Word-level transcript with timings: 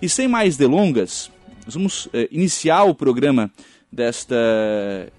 E 0.00 0.08
sem 0.08 0.28
mais 0.28 0.56
delongas, 0.56 1.30
nós 1.64 1.74
vamos 1.74 2.08
eh, 2.12 2.28
iniciar 2.30 2.84
o 2.84 2.94
programa 2.94 3.50
desta 3.90 4.36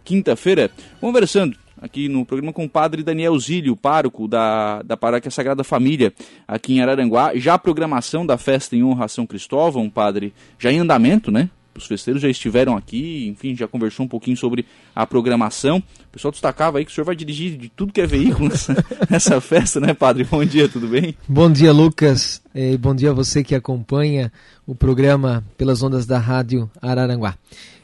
quinta-feira 0.05 0.71
conversando 1.02 1.58
aqui 1.82 2.08
no 2.08 2.25
programa 2.25 2.54
com 2.54 2.66
o 2.66 2.69
padre 2.69 3.03
Daniel 3.03 3.37
Zílio, 3.39 3.75
pároco 3.75 4.27
da, 4.27 4.81
da 4.83 4.97
Paróquia 4.97 5.31
Sagrada 5.31 5.63
Família, 5.63 6.13
aqui 6.47 6.73
em 6.73 6.81
Araranguá. 6.81 7.31
Já 7.35 7.55
a 7.55 7.59
programação 7.59 8.25
da 8.25 8.38
festa 8.38 8.75
em 8.75 8.84
honra 8.84 9.05
a 9.05 9.07
São 9.07 9.25
Cristóvão, 9.25 9.89
padre, 9.89 10.34
já 10.57 10.71
em 10.71 10.80
andamento, 10.80 11.32
né? 11.32 11.50
Os 11.75 11.86
festeiros 11.86 12.21
já 12.21 12.30
estiveram 12.30 12.75
aqui, 12.75 13.27
enfim, 13.30 13.55
já 13.55 13.66
conversou 13.68 14.05
um 14.05 14.09
pouquinho 14.09 14.36
sobre 14.36 14.66
a 14.93 15.07
programação. 15.07 15.77
O 15.77 16.11
pessoal 16.11 16.32
destacava 16.32 16.77
aí 16.77 16.86
que 16.86 16.91
o 16.91 16.93
senhor 16.93 17.05
vai 17.05 17.16
dirigir 17.16 17.55
de 17.57 17.70
tudo 17.70 17.93
que 17.93 18.02
é 18.02 18.07
veículo 18.07 18.50
nessa, 18.50 18.86
nessa 19.09 19.39
festa, 19.39 19.80
né, 19.80 19.93
padre? 19.93 20.25
Bom 20.25 20.43
dia, 20.43 20.68
tudo 20.68 20.88
bem? 20.88 21.16
Bom 21.27 21.50
dia, 21.50 21.71
Lucas. 21.71 22.41
E 22.54 22.77
bom 22.77 22.95
dia 22.95 23.11
a 23.11 23.13
você 23.13 23.43
que 23.43 23.54
acompanha 23.54 24.31
o 24.66 24.73
programa 24.73 25.43
pelas 25.55 25.84
ondas 25.84 26.07
da 26.07 26.18
Rádio 26.18 26.70
Araranguá. 26.81 27.35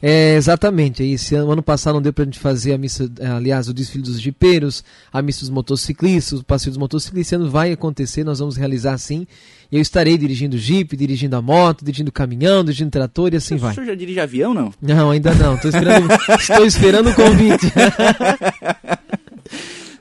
É, 0.02 0.36
exatamente, 0.36 1.04
esse 1.04 1.36
ano, 1.36 1.52
ano 1.52 1.64
passado 1.64 1.96
não 1.96 2.02
deu 2.02 2.12
para 2.12 2.24
a 2.24 2.26
gente 2.26 2.40
fazer 2.40 2.74
a 2.74 2.78
missa, 2.78 3.10
aliás, 3.36 3.68
o 3.70 3.74
desfile 3.74 4.04
dos 4.04 4.20
jipeiros, 4.20 4.84
a 5.12 5.22
missa 5.22 5.42
dos 5.42 5.50
motociclistas, 5.50 6.40
o 6.40 6.44
passeio 6.44 6.72
dos 6.72 6.78
motociclistas, 6.78 7.28
esse 7.28 7.36
ano 7.36 7.50
vai 7.50 7.72
acontecer, 7.72 8.24
nós 8.24 8.40
vamos 8.40 8.56
realizar 8.56 8.98
sim. 8.98 9.26
Eu 9.72 9.82
estarei 9.82 10.18
dirigindo 10.18 10.58
jipe, 10.58 10.96
dirigindo 10.96 11.36
a 11.36 11.42
moto, 11.42 11.84
dirigindo 11.84 12.12
caminhão, 12.12 12.64
dirigindo 12.64 12.92
trator 12.92 13.34
e 13.34 13.38
assim 13.38 13.56
o 13.56 13.60
vai. 13.60 13.72
O 13.72 13.76
senhor 13.76 13.88
já 13.88 13.96
dirige 13.96 14.20
avião, 14.20 14.54
não? 14.54 14.72
Não, 14.82 15.10
ainda 15.10 15.34
não, 15.34 15.56
estou 15.56 15.70
esperando, 15.70 16.08
estou 16.40 16.66
esperando 16.66 17.10
o 17.10 17.16
convite. 17.16 17.72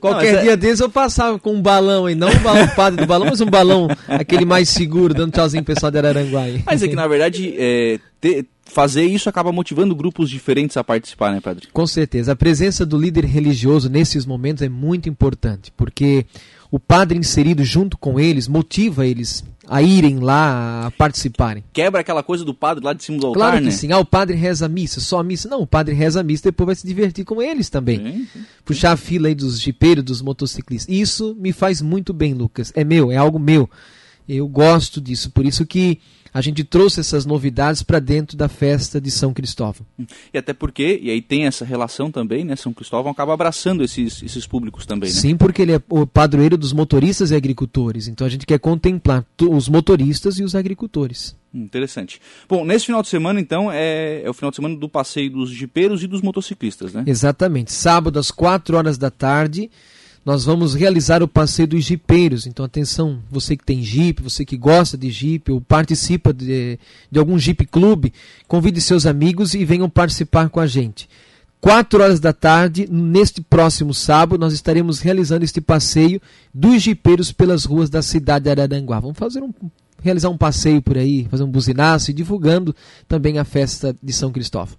Qualquer 0.09 0.33
não, 0.33 0.39
é- 0.39 0.43
dia 0.43 0.53
é... 0.53 0.57
desses 0.57 0.79
eu 0.79 0.89
passava 0.89 1.39
com 1.39 1.53
um 1.53 1.61
balão 1.61 2.05
aí, 2.05 2.15
não 2.15 2.29
um 2.29 2.39
balão 2.39 2.67
padre 2.75 3.01
do 3.01 3.07
balão, 3.07 3.27
mas 3.29 3.41
um 3.41 3.45
balão 3.45 3.87
aquele 4.07 4.45
mais 4.45 4.69
seguro, 4.69 5.13
dando 5.13 5.31
tchauzinho 5.31 5.63
pro 5.63 5.73
pessoal 5.73 5.91
de 5.91 5.97
Araranguá 5.97 6.41
aí. 6.41 6.63
Mas 6.65 6.83
é 6.83 6.87
que 6.87 6.95
na 6.95 7.07
verdade 7.07 7.53
é, 7.57 7.99
ter, 8.19 8.45
fazer 8.65 9.05
isso 9.05 9.29
acaba 9.29 9.51
motivando 9.51 9.95
grupos 9.95 10.29
diferentes 10.29 10.75
a 10.77 10.83
participar, 10.83 11.31
né, 11.31 11.39
padre? 11.39 11.67
Com 11.71 11.87
certeza. 11.87 12.31
A 12.33 12.35
presença 12.35 12.85
do 12.85 12.97
líder 12.97 13.25
religioso 13.25 13.89
nesses 13.89 14.25
momentos 14.25 14.61
é 14.63 14.69
muito 14.69 15.07
importante, 15.07 15.71
porque 15.77 16.25
o 16.71 16.79
padre 16.79 17.17
inserido 17.17 17.63
junto 17.63 17.97
com 17.97 18.19
eles 18.19 18.47
motiva 18.47 19.05
eles 19.05 19.43
a 19.67 19.81
irem 19.81 20.19
lá, 20.19 20.85
a 20.87 20.91
participarem. 20.91 21.63
Quebra 21.73 22.01
aquela 22.01 22.21
coisa 22.23 22.43
do 22.45 22.53
padre 22.53 22.83
lá 22.83 22.93
de 22.93 23.03
cima 23.03 23.17
do 23.17 23.27
altar, 23.27 23.39
Claro 23.39 23.57
que 23.57 23.65
né? 23.65 23.71
sim. 23.71 23.91
Ah, 23.91 23.99
o 23.99 24.05
padre 24.05 24.35
reza 24.35 24.65
a 24.65 24.69
missa, 24.69 24.99
só 24.99 25.19
a 25.19 25.23
missa. 25.23 25.47
Não, 25.49 25.61
o 25.61 25.67
padre 25.67 25.93
reza 25.95 26.19
a 26.19 26.23
missa 26.23 26.43
depois 26.43 26.65
vai 26.65 26.75
se 26.75 26.85
divertir 26.87 27.25
com 27.25 27.41
eles 27.41 27.69
também. 27.69 27.97
Sim, 27.99 28.27
sim. 28.31 28.45
Puxar 28.63 28.91
a 28.91 28.97
fila 28.97 29.27
aí 29.27 29.35
dos 29.35 29.59
jipeiros, 29.59 30.03
dos 30.03 30.21
motociclistas. 30.21 30.93
Isso 30.93 31.35
me 31.39 31.51
faz 31.51 31.81
muito 31.81 32.13
bem, 32.13 32.33
Lucas. 32.33 32.71
É 32.75 32.83
meu, 32.83 33.11
é 33.11 33.17
algo 33.17 33.39
meu. 33.39 33.69
Eu 34.27 34.47
gosto 34.47 34.99
disso, 34.99 35.29
por 35.31 35.45
isso 35.45 35.65
que 35.65 35.99
a 36.35 36.41
gente 36.41 36.65
trouxe 36.65 36.99
essas 36.99 37.25
novidades 37.25 37.81
para 37.81 37.97
dentro 37.97 38.35
da 38.35 38.49
festa 38.49 38.99
de 38.99 39.09
São 39.09 39.33
Cristóvão. 39.33 39.87
E 40.33 40.37
até 40.37 40.53
porque, 40.53 40.99
e 41.01 41.09
aí 41.09 41.21
tem 41.21 41.45
essa 41.45 41.63
relação 41.63 42.11
também, 42.11 42.43
né? 42.43 42.57
São 42.57 42.73
Cristóvão 42.73 43.09
acaba 43.09 43.33
abraçando 43.33 43.81
esses, 43.81 44.21
esses 44.21 44.45
públicos 44.45 44.85
também, 44.85 45.09
né? 45.09 45.15
Sim, 45.15 45.37
porque 45.37 45.61
ele 45.61 45.71
é 45.71 45.81
o 45.87 46.05
padroeiro 46.05 46.57
dos 46.57 46.73
motoristas 46.73 47.31
e 47.31 47.35
agricultores. 47.35 48.09
Então 48.09 48.27
a 48.27 48.29
gente 48.29 48.45
quer 48.45 48.59
contemplar 48.59 49.25
os 49.49 49.69
motoristas 49.69 50.37
e 50.37 50.43
os 50.43 50.55
agricultores. 50.55 51.37
Interessante. 51.53 52.19
Bom, 52.49 52.65
nesse 52.65 52.87
final 52.87 53.01
de 53.01 53.07
semana, 53.07 53.39
então, 53.39 53.71
é, 53.71 54.21
é 54.21 54.29
o 54.29 54.33
final 54.33 54.51
de 54.51 54.57
semana 54.57 54.75
do 54.75 54.89
passeio 54.89 55.31
dos 55.31 55.49
jipeiros 55.49 56.03
e 56.03 56.07
dos 56.07 56.21
motociclistas, 56.21 56.91
né? 56.91 57.05
Exatamente. 57.07 57.71
Sábado 57.71 58.19
às 58.19 58.29
4 58.29 58.75
horas 58.75 58.97
da 58.97 59.09
tarde 59.09 59.71
nós 60.25 60.43
vamos 60.43 60.73
realizar 60.73 61.21
o 61.21 61.27
passeio 61.27 61.67
dos 61.67 61.83
jipeiros. 61.83 62.47
Então, 62.47 62.65
atenção, 62.65 63.19
você 63.29 63.55
que 63.55 63.63
tem 63.63 63.83
jipe, 63.83 64.23
você 64.23 64.43
que 64.43 64.57
gosta 64.57 64.97
de 64.97 65.11
jipe 65.11 65.51
ou 65.51 65.61
participa 65.61 66.33
de, 66.33 66.79
de 67.11 67.19
algum 67.19 67.37
jipe 67.37 67.65
clube, 67.65 68.11
convide 68.47 68.81
seus 68.81 69.05
amigos 69.05 69.53
e 69.53 69.63
venham 69.63 69.87
participar 69.87 70.49
com 70.49 70.59
a 70.59 70.65
gente. 70.65 71.07
4 71.61 72.01
horas 72.01 72.19
da 72.19 72.33
tarde, 72.33 72.87
neste 72.91 73.41
próximo 73.41 73.93
sábado, 73.93 74.39
nós 74.39 74.53
estaremos 74.53 74.99
realizando 74.99 75.43
este 75.43 75.61
passeio 75.61 76.21
dos 76.53 76.81
jipeiros 76.81 77.31
pelas 77.31 77.63
ruas 77.63 77.89
da 77.89 78.01
cidade 78.01 78.45
de 78.45 78.49
Araranguá. 78.49 78.99
Vamos 78.99 79.17
fazer 79.17 79.41
um 79.41 79.51
realizar 80.01 80.29
um 80.29 80.37
passeio 80.37 80.81
por 80.81 80.97
aí, 80.97 81.27
fazer 81.29 81.43
um 81.43 81.49
buzinaço 81.49 82.11
e 82.11 82.13
divulgando 82.13 82.75
também 83.07 83.39
a 83.39 83.43
festa 83.43 83.95
de 84.01 84.13
São 84.13 84.31
Cristóvão. 84.31 84.75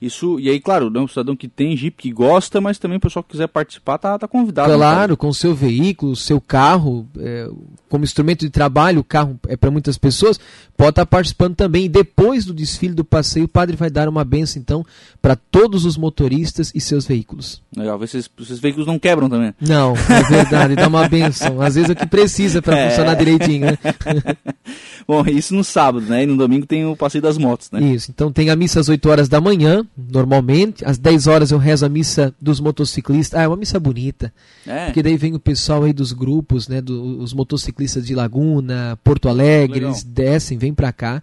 Isso, 0.00 0.38
e 0.38 0.48
aí, 0.48 0.60
claro, 0.60 0.88
né, 0.88 1.00
o 1.00 1.08
cidadão 1.08 1.36
que 1.36 1.48
tem 1.48 1.76
Jeep, 1.76 1.96
que 1.96 2.12
gosta, 2.12 2.60
mas 2.60 2.78
também 2.78 2.98
o 2.98 3.00
pessoal 3.00 3.22
que 3.22 3.30
quiser 3.30 3.48
participar 3.48 3.98
tá, 3.98 4.18
tá 4.18 4.28
convidado. 4.28 4.70
Né, 4.70 4.76
claro, 4.76 5.16
com 5.16 5.28
o 5.28 5.34
seu 5.34 5.54
veículo, 5.54 6.14
seu 6.14 6.40
carro, 6.40 7.06
é, 7.18 7.48
como 7.88 8.04
instrumento 8.04 8.40
de 8.40 8.50
trabalho, 8.50 9.00
o 9.00 9.04
carro 9.04 9.38
é 9.48 9.56
para 9.56 9.70
muitas 9.70 9.98
pessoas, 9.98 10.38
pode 10.76 10.90
estar 10.90 11.02
tá 11.02 11.06
participando 11.06 11.54
também. 11.54 11.86
E 11.86 11.88
depois 11.88 12.44
do 12.44 12.54
desfile 12.54 12.94
do 12.94 13.04
passeio, 13.04 13.46
o 13.46 13.48
padre 13.48 13.76
vai 13.76 13.90
dar 13.90 14.08
uma 14.08 14.24
benção, 14.24 14.60
então, 14.60 14.86
para 15.20 15.36
todos 15.36 15.84
os 15.84 15.96
motoristas 15.96 16.70
e 16.74 16.80
seus 16.80 17.06
veículos. 17.06 17.62
Legal, 17.76 18.02
esses, 18.04 18.30
esses 18.40 18.60
veículos 18.60 18.86
não 18.86 18.98
quebram 18.98 19.28
também. 19.28 19.52
Não, 19.60 19.94
é 19.94 20.22
verdade, 20.22 20.76
dá 20.76 20.88
uma 20.88 21.08
benção. 21.08 21.60
Às 21.60 21.74
vezes 21.74 21.90
é 21.90 21.92
o 21.92 21.96
que 21.96 22.06
precisa 22.06 22.62
para 22.62 22.78
é. 22.78 22.88
funcionar 22.88 23.14
direitinho, 23.14 23.66
né? 23.66 23.78
Bom, 25.06 25.24
isso 25.26 25.54
no 25.54 25.64
sábado, 25.64 26.06
né? 26.06 26.22
E 26.22 26.26
no 26.26 26.36
domingo 26.36 26.66
tem 26.66 26.84
o 26.84 26.94
passeio 26.94 27.22
das 27.22 27.38
motos, 27.38 27.70
né? 27.70 27.80
Isso, 27.80 28.10
então 28.10 28.30
tem 28.30 28.50
a 28.50 28.56
missa 28.56 28.80
às 28.80 28.88
8 28.88 29.08
horas 29.08 29.28
da 29.28 29.40
manhã, 29.40 29.84
normalmente. 29.96 30.84
Às 30.84 30.98
10 30.98 31.26
horas 31.26 31.50
eu 31.50 31.58
rezo 31.58 31.86
a 31.86 31.88
missa 31.88 32.34
dos 32.40 32.60
motociclistas. 32.60 33.38
Ah, 33.38 33.42
é 33.44 33.48
uma 33.48 33.56
missa 33.56 33.80
bonita. 33.80 34.32
É. 34.66 34.86
Porque 34.86 35.02
daí 35.02 35.16
vem 35.16 35.34
o 35.34 35.40
pessoal 35.40 35.84
aí 35.84 35.92
dos 35.92 36.12
grupos, 36.12 36.68
né? 36.68 36.80
Do, 36.80 37.18
os 37.18 37.32
motociclistas 37.32 38.06
de 38.06 38.14
Laguna, 38.14 38.98
Porto 39.02 39.28
Alegre, 39.28 39.80
Legal. 39.80 39.90
eles 39.90 40.04
descem, 40.04 40.58
vêm 40.58 40.74
para 40.74 40.92
cá 40.92 41.22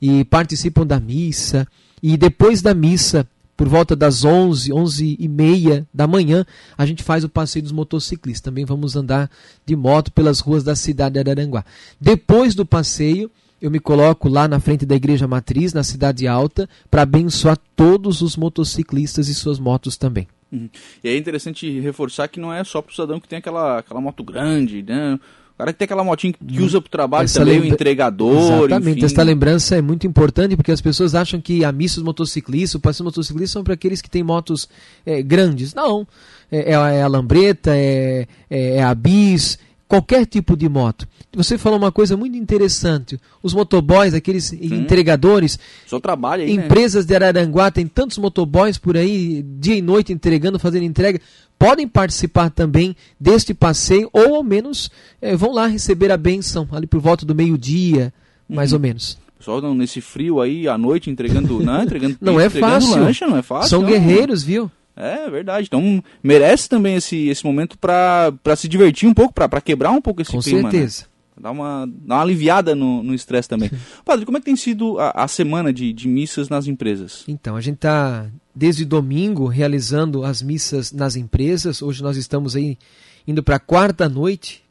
e 0.00 0.24
participam 0.24 0.86
da 0.86 1.00
missa. 1.00 1.66
E 2.02 2.16
depois 2.16 2.60
da 2.60 2.74
missa, 2.74 3.26
por 3.56 3.68
volta 3.68 3.94
das 3.94 4.24
11, 4.24 4.72
11 4.72 5.16
e 5.18 5.28
meia 5.28 5.86
da 5.92 6.06
manhã, 6.06 6.44
a 6.76 6.84
gente 6.84 7.02
faz 7.02 7.24
o 7.24 7.28
passeio 7.28 7.62
dos 7.62 7.72
motociclistas. 7.72 8.40
Também 8.40 8.64
vamos 8.64 8.96
andar 8.96 9.30
de 9.64 9.76
moto 9.76 10.12
pelas 10.12 10.40
ruas 10.40 10.64
da 10.64 10.74
cidade 10.74 11.14
de 11.14 11.20
Araranguá. 11.20 11.64
Depois 12.00 12.54
do 12.54 12.66
passeio, 12.66 13.30
eu 13.60 13.70
me 13.70 13.80
coloco 13.80 14.28
lá 14.28 14.46
na 14.46 14.60
frente 14.60 14.84
da 14.84 14.94
igreja 14.94 15.26
matriz, 15.26 15.72
na 15.72 15.82
Cidade 15.82 16.26
Alta, 16.26 16.68
para 16.90 17.02
abençoar 17.02 17.58
todos 17.74 18.20
os 18.20 18.36
motociclistas 18.36 19.28
e 19.28 19.34
suas 19.34 19.58
motos 19.58 19.96
também. 19.96 20.28
Uhum. 20.52 20.68
E 21.02 21.08
é 21.08 21.16
interessante 21.16 21.80
reforçar 21.80 22.28
que 22.28 22.38
não 22.38 22.52
é 22.52 22.62
só 22.62 22.82
para 22.82 22.90
o 22.90 22.94
cidadão 22.94 23.18
que 23.18 23.28
tem 23.28 23.38
aquela, 23.38 23.78
aquela 23.78 24.00
moto 24.00 24.22
grande, 24.22 24.82
né? 24.82 25.18
O 25.54 25.58
cara 25.58 25.72
que 25.72 25.78
tem 25.78 25.84
aquela 25.86 26.02
motinha 26.02 26.32
que 26.32 26.60
usa 26.60 26.80
para 26.80 26.88
o 26.88 26.90
trabalho 26.90 27.24
essa 27.26 27.38
também, 27.38 27.54
lembra... 27.54 27.70
o 27.70 27.74
entregador. 27.74 28.64
Exatamente, 28.64 28.98
enfim. 28.98 29.06
essa 29.06 29.22
lembrança 29.22 29.76
é 29.76 29.80
muito 29.80 30.04
importante 30.04 30.56
porque 30.56 30.72
as 30.72 30.80
pessoas 30.80 31.14
acham 31.14 31.40
que 31.40 31.64
a 31.64 31.70
missa 31.70 31.96
dos 31.96 32.04
motociclistas, 32.04 32.74
o 32.74 32.80
passeio 32.80 33.04
dos 33.04 33.14
motociclistas 33.14 33.52
são 33.52 33.62
para 33.62 33.74
aqueles 33.74 34.02
que 34.02 34.10
têm 34.10 34.24
motos 34.24 34.68
é, 35.06 35.22
grandes. 35.22 35.72
Não, 35.72 36.04
é, 36.50 36.72
é, 36.72 37.02
a 37.02 37.06
lambreta, 37.06 37.70
é, 37.72 38.26
é, 38.50 38.76
é 38.78 38.82
a 38.82 38.92
bis, 38.96 39.56
qualquer 39.94 40.26
tipo 40.26 40.56
de 40.56 40.68
moto. 40.68 41.06
Você 41.34 41.56
falou 41.56 41.78
uma 41.78 41.92
coisa 41.92 42.16
muito 42.16 42.36
interessante. 42.36 43.18
Os 43.42 43.54
motoboys, 43.54 44.14
aqueles 44.14 44.44
Sim. 44.44 44.74
entregadores. 44.74 45.58
Só 45.86 46.00
trabalha 46.00 46.44
aí, 46.44 46.56
né? 46.56 46.64
Empresas 46.64 47.04
né? 47.04 47.08
de 47.08 47.14
Araranguá, 47.14 47.70
tem 47.70 47.86
tantos 47.86 48.18
motoboys 48.18 48.78
por 48.78 48.96
aí, 48.96 49.44
dia 49.58 49.76
e 49.76 49.82
noite 49.82 50.12
entregando, 50.12 50.58
fazendo 50.58 50.84
entrega 50.84 51.20
podem 51.56 51.86
participar 51.86 52.50
também 52.50 52.96
deste 53.18 53.54
passeio, 53.54 54.10
ou 54.12 54.34
ao 54.34 54.42
menos 54.42 54.90
é, 55.22 55.36
vão 55.36 55.52
lá 55.52 55.68
receber 55.68 56.10
a 56.10 56.16
benção 56.16 56.68
ali 56.72 56.86
por 56.86 57.00
volta 57.00 57.24
do 57.24 57.34
meio-dia, 57.34 58.12
mais 58.48 58.72
uhum. 58.72 58.76
ou 58.76 58.82
menos. 58.82 59.16
Pessoal, 59.38 59.74
nesse 59.74 60.00
frio 60.00 60.40
aí, 60.40 60.66
à 60.66 60.76
noite, 60.76 61.10
entregando. 61.10 61.62
Não, 61.62 61.82
entregando, 61.82 62.16
não 62.20 62.40
é 62.40 62.50
fácil. 62.50 62.96
Lancha, 62.96 63.26
não 63.26 63.36
é 63.36 63.42
fácil. 63.42 63.70
São 63.70 63.82
não. 63.82 63.88
guerreiros, 63.88 64.42
viu? 64.42 64.70
É 64.96 65.28
verdade. 65.28 65.66
Então 65.66 66.02
merece 66.22 66.68
também 66.68 66.96
esse, 66.96 67.28
esse 67.28 67.44
momento 67.44 67.76
para 67.78 68.32
se 68.56 68.68
divertir 68.68 69.08
um 69.08 69.14
pouco, 69.14 69.32
para 69.32 69.60
quebrar 69.60 69.90
um 69.90 70.00
pouco 70.00 70.22
esse 70.22 70.30
Com 70.30 70.40
clima. 70.40 70.62
Com 70.62 70.70
certeza. 70.70 71.02
Né? 71.02 71.14
Dá 71.36 71.50
uma, 71.50 71.86
dá 71.86 72.14
uma 72.14 72.22
aliviada 72.22 72.74
no 72.76 73.12
estresse 73.12 73.48
também. 73.48 73.70
Padre, 74.04 74.24
como 74.24 74.36
é 74.36 74.40
que 74.40 74.46
tem 74.46 74.56
sido 74.56 74.98
a, 75.00 75.24
a 75.24 75.28
semana 75.28 75.72
de, 75.72 75.92
de 75.92 76.06
missas 76.06 76.48
nas 76.48 76.68
empresas? 76.68 77.24
Então, 77.26 77.56
a 77.56 77.60
gente 77.60 77.76
está 77.76 78.30
desde 78.54 78.84
domingo 78.84 79.46
realizando 79.46 80.24
as 80.24 80.40
missas 80.40 80.92
nas 80.92 81.16
empresas. 81.16 81.82
Hoje 81.82 82.02
nós 82.02 82.16
estamos 82.16 82.54
aí 82.54 82.78
indo 83.26 83.42
para 83.42 83.56
a 83.56 83.60
quarta 83.60 84.08
noite. 84.08 84.63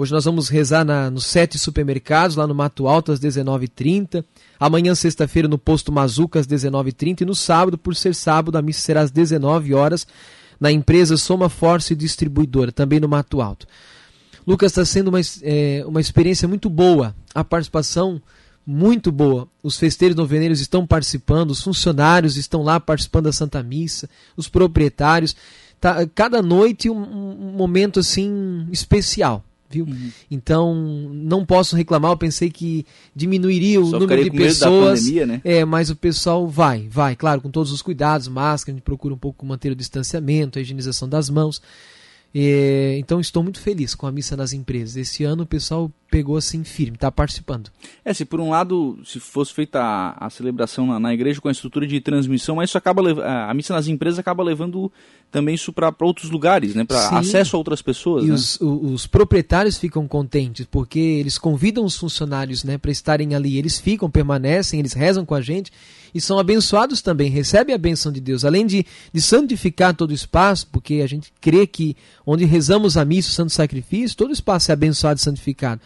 Hoje 0.00 0.14
nós 0.14 0.24
vamos 0.24 0.48
rezar 0.48 0.82
na, 0.82 1.10
nos 1.10 1.26
sete 1.26 1.58
supermercados, 1.58 2.34
lá 2.34 2.46
no 2.46 2.54
Mato 2.54 2.88
Alto, 2.88 3.12
às 3.12 3.20
19h30. 3.20 4.24
Amanhã, 4.58 4.94
sexta-feira, 4.94 5.46
no 5.46 5.58
Posto 5.58 5.92
Mazuca, 5.92 6.40
às 6.40 6.46
19h30. 6.46 7.20
E 7.20 7.24
no 7.26 7.34
sábado, 7.34 7.76
por 7.76 7.94
ser 7.94 8.14
sábado, 8.14 8.56
a 8.56 8.62
missa 8.62 8.80
será 8.80 9.02
às 9.02 9.10
19 9.10 9.74
horas 9.74 10.06
na 10.58 10.72
empresa 10.72 11.18
Soma 11.18 11.50
Force 11.50 11.94
Distribuidora, 11.94 12.72
também 12.72 12.98
no 12.98 13.10
Mato 13.10 13.42
Alto. 13.42 13.66
Lucas, 14.46 14.72
está 14.72 14.86
sendo 14.86 15.08
uma, 15.08 15.20
é, 15.42 15.84
uma 15.86 16.00
experiência 16.00 16.48
muito 16.48 16.70
boa. 16.70 17.14
A 17.34 17.44
participação 17.44 18.22
muito 18.66 19.12
boa. 19.12 19.46
Os 19.62 19.78
festeiros 19.78 20.16
noveneiros 20.16 20.62
estão 20.62 20.86
participando, 20.86 21.50
os 21.50 21.62
funcionários 21.62 22.38
estão 22.38 22.62
lá 22.62 22.80
participando 22.80 23.24
da 23.24 23.32
Santa 23.32 23.62
Missa, 23.62 24.08
os 24.34 24.48
proprietários. 24.48 25.36
Tá, 25.78 26.06
cada 26.14 26.40
noite 26.40 26.88
um, 26.88 26.96
um 26.96 27.52
momento 27.52 28.00
assim 28.00 28.66
especial. 28.72 29.44
Viu? 29.70 29.86
Uhum. 29.86 30.10
Então, 30.30 30.74
não 31.12 31.46
posso 31.46 31.76
reclamar, 31.76 32.10
eu 32.10 32.16
pensei 32.16 32.50
que 32.50 32.84
diminuiria 33.14 33.80
o 33.80 33.86
Só 33.86 33.98
número 33.98 34.24
de 34.24 34.30
pessoas. 34.30 35.00
Pandemia, 35.00 35.26
né? 35.26 35.40
É, 35.44 35.64
mas 35.64 35.90
o 35.90 35.96
pessoal 35.96 36.48
vai, 36.48 36.88
vai, 36.88 37.14
claro, 37.14 37.40
com 37.40 37.50
todos 37.50 37.72
os 37.72 37.80
cuidados, 37.80 38.28
máscara, 38.28 38.74
a 38.74 38.76
gente 38.76 38.84
procura 38.84 39.14
um 39.14 39.18
pouco 39.18 39.46
manter 39.46 39.70
o 39.72 39.76
distanciamento, 39.76 40.58
a 40.58 40.62
higienização 40.62 41.08
das 41.08 41.30
mãos. 41.30 41.62
É, 42.34 42.96
então 42.98 43.20
estou 43.20 43.42
muito 43.42 43.60
feliz 43.60 43.94
com 43.94 44.06
a 44.06 44.12
missa 44.12 44.36
nas 44.36 44.52
empresas. 44.52 44.96
Esse 44.96 45.24
ano 45.24 45.42
o 45.44 45.46
pessoal 45.46 45.90
pegou 46.10 46.36
assim 46.36 46.64
firme, 46.64 46.96
está 46.96 47.10
participando. 47.10 47.70
É, 48.04 48.12
se 48.12 48.24
por 48.24 48.40
um 48.40 48.50
lado, 48.50 48.98
se 49.04 49.20
fosse 49.20 49.54
feita 49.54 49.80
a, 49.80 50.26
a 50.26 50.30
celebração 50.30 50.86
na, 50.86 50.98
na, 50.98 51.14
igreja 51.14 51.40
com 51.40 51.48
a 51.48 51.52
estrutura 51.52 51.86
de 51.86 52.00
transmissão, 52.00 52.56
mas 52.56 52.70
isso 52.70 52.76
acaba 52.76 53.02
a, 53.22 53.54
missa 53.54 53.72
nas 53.72 53.86
empresas 53.86 54.18
acaba 54.18 54.42
levando 54.42 54.90
também 55.30 55.54
isso 55.54 55.72
para 55.72 55.94
outros 56.00 56.30
lugares, 56.30 56.74
né? 56.74 56.84
Para 56.84 57.18
acesso 57.18 57.54
a 57.54 57.58
outras 57.58 57.80
pessoas. 57.80 58.24
E 58.24 58.28
né? 58.28 58.34
os, 58.34 58.58
os, 58.60 59.06
proprietários 59.06 59.78
ficam 59.78 60.08
contentes 60.08 60.66
porque 60.68 60.98
eles 60.98 61.38
convidam 61.38 61.84
os 61.84 61.96
funcionários, 61.96 62.64
né, 62.64 62.76
para 62.76 62.90
estarem 62.90 63.34
ali. 63.34 63.56
Eles 63.56 63.78
ficam, 63.78 64.10
permanecem, 64.10 64.80
eles 64.80 64.92
rezam 64.92 65.24
com 65.24 65.34
a 65.34 65.40
gente 65.40 65.70
e 66.12 66.20
são 66.20 66.40
abençoados 66.40 67.00
também, 67.00 67.30
recebem 67.30 67.72
a 67.72 67.78
benção 67.78 68.10
de 68.10 68.20
Deus. 68.20 68.44
Além 68.44 68.66
de, 68.66 68.84
de 69.12 69.20
santificar 69.20 69.94
todo 69.94 70.10
o 70.10 70.14
espaço, 70.14 70.66
porque 70.72 70.94
a 70.94 71.06
gente 71.06 71.32
crê 71.40 71.68
que 71.68 71.96
onde 72.26 72.44
rezamos 72.44 72.96
a 72.96 73.04
missa, 73.04 73.28
o 73.28 73.32
santo 73.32 73.52
sacrifício, 73.52 74.16
todo 74.16 74.30
o 74.30 74.32
espaço 74.32 74.72
é 74.72 74.74
abençoado 74.74 75.20
e 75.20 75.22
santificado 75.22 75.80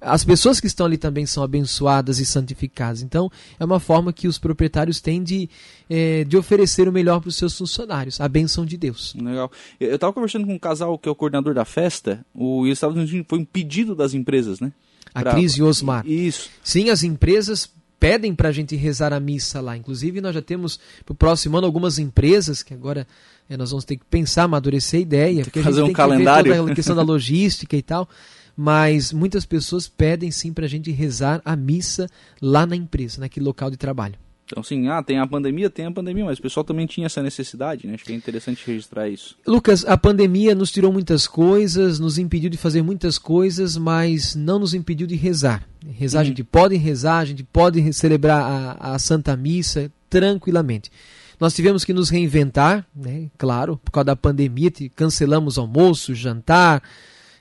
as 0.00 0.24
pessoas 0.24 0.60
que 0.60 0.66
estão 0.66 0.86
ali 0.86 0.96
também 0.96 1.26
são 1.26 1.42
abençoadas 1.42 2.18
e 2.18 2.26
santificadas. 2.26 3.02
Então, 3.02 3.30
é 3.58 3.64
uma 3.64 3.78
forma 3.78 4.12
que 4.12 4.26
os 4.26 4.38
proprietários 4.38 5.00
têm 5.00 5.22
de, 5.22 5.48
é, 5.88 6.24
de 6.24 6.36
oferecer 6.36 6.88
o 6.88 6.92
melhor 6.92 7.20
para 7.20 7.28
os 7.28 7.36
seus 7.36 7.56
funcionários, 7.56 8.20
a 8.20 8.28
bênção 8.28 8.64
de 8.64 8.76
Deus. 8.76 9.14
Legal. 9.14 9.50
Eu 9.78 9.94
estava 9.94 10.12
conversando 10.12 10.46
com 10.46 10.54
um 10.54 10.58
casal 10.58 10.98
que 10.98 11.08
é 11.08 11.12
o 11.12 11.14
coordenador 11.14 11.54
da 11.54 11.64
festa, 11.64 12.24
o, 12.34 12.66
e 12.66 12.70
Estados 12.70 12.96
Unidos 12.96 13.26
foi 13.28 13.38
um 13.38 13.44
pedido 13.44 13.94
das 13.94 14.14
empresas, 14.14 14.60
né? 14.60 14.72
A 15.14 15.20
pra... 15.20 15.32
Cris 15.32 15.52
e 15.52 15.62
Osmar. 15.62 16.06
Isso. 16.06 16.48
Sim, 16.62 16.88
as 16.88 17.02
empresas 17.02 17.70
pedem 17.98 18.34
para 18.34 18.48
a 18.48 18.52
gente 18.52 18.74
rezar 18.76 19.12
a 19.12 19.20
missa 19.20 19.60
lá. 19.60 19.76
Inclusive, 19.76 20.22
nós 20.22 20.34
já 20.34 20.40
temos 20.40 20.80
para 21.04 21.12
o 21.12 21.14
próximo 21.14 21.58
ano 21.58 21.66
algumas 21.66 21.98
empresas 21.98 22.62
que 22.62 22.72
agora 22.72 23.06
é, 23.48 23.56
nós 23.56 23.70
vamos 23.70 23.84
ter 23.84 23.96
que 23.96 24.04
pensar, 24.06 24.44
amadurecer 24.44 25.00
a 25.00 25.02
ideia. 25.02 25.44
Porque 25.44 25.62
fazer 25.62 25.82
a 25.82 25.84
gente 25.84 25.84
um 25.84 25.86
tem 25.88 25.94
calendário. 25.94 26.44
Que 26.44 26.50
ver 26.50 26.58
toda 26.58 26.72
a 26.72 26.74
questão 26.74 26.96
da 26.96 27.02
logística 27.02 27.76
e 27.76 27.82
tal 27.82 28.08
mas 28.62 29.10
muitas 29.10 29.46
pessoas 29.46 29.88
pedem 29.88 30.30
sim 30.30 30.52
para 30.52 30.66
a 30.66 30.68
gente 30.68 30.90
rezar 30.90 31.40
a 31.46 31.56
missa 31.56 32.06
lá 32.42 32.66
na 32.66 32.76
empresa, 32.76 33.18
naquele 33.18 33.46
local 33.46 33.70
de 33.70 33.78
trabalho. 33.78 34.16
Então, 34.44 34.62
sim, 34.62 34.86
ah, 34.88 35.02
tem 35.02 35.18
a 35.18 35.26
pandemia, 35.26 35.70
tem 35.70 35.86
a 35.86 35.90
pandemia, 35.90 36.26
mas 36.26 36.38
o 36.38 36.42
pessoal 36.42 36.62
também 36.62 36.86
tinha 36.86 37.06
essa 37.06 37.22
necessidade, 37.22 37.86
né? 37.86 37.94
Acho 37.94 38.04
que 38.04 38.12
é 38.12 38.14
interessante 38.14 38.62
registrar 38.66 39.08
isso. 39.08 39.34
Lucas, 39.46 39.86
a 39.86 39.96
pandemia 39.96 40.54
nos 40.54 40.70
tirou 40.70 40.92
muitas 40.92 41.26
coisas, 41.26 41.98
nos 41.98 42.18
impediu 42.18 42.50
de 42.50 42.58
fazer 42.58 42.82
muitas 42.82 43.16
coisas, 43.16 43.78
mas 43.78 44.34
não 44.34 44.58
nos 44.58 44.74
impediu 44.74 45.06
de 45.06 45.16
rezar. 45.16 45.66
Rezar, 45.96 46.18
uhum. 46.18 46.22
a 46.22 46.26
gente 46.26 46.44
pode 46.44 46.76
rezar, 46.76 47.20
a 47.20 47.24
gente 47.24 47.42
pode 47.42 47.90
celebrar 47.94 48.42
a, 48.42 48.94
a 48.94 48.98
Santa 48.98 49.34
Missa 49.38 49.90
tranquilamente. 50.10 50.92
Nós 51.40 51.54
tivemos 51.54 51.82
que 51.82 51.94
nos 51.94 52.10
reinventar, 52.10 52.86
né? 52.94 53.30
Claro, 53.38 53.80
por 53.82 53.90
causa 53.90 54.04
da 54.04 54.16
pandemia, 54.16 54.70
cancelamos 54.94 55.56
almoço, 55.56 56.14
jantar, 56.14 56.82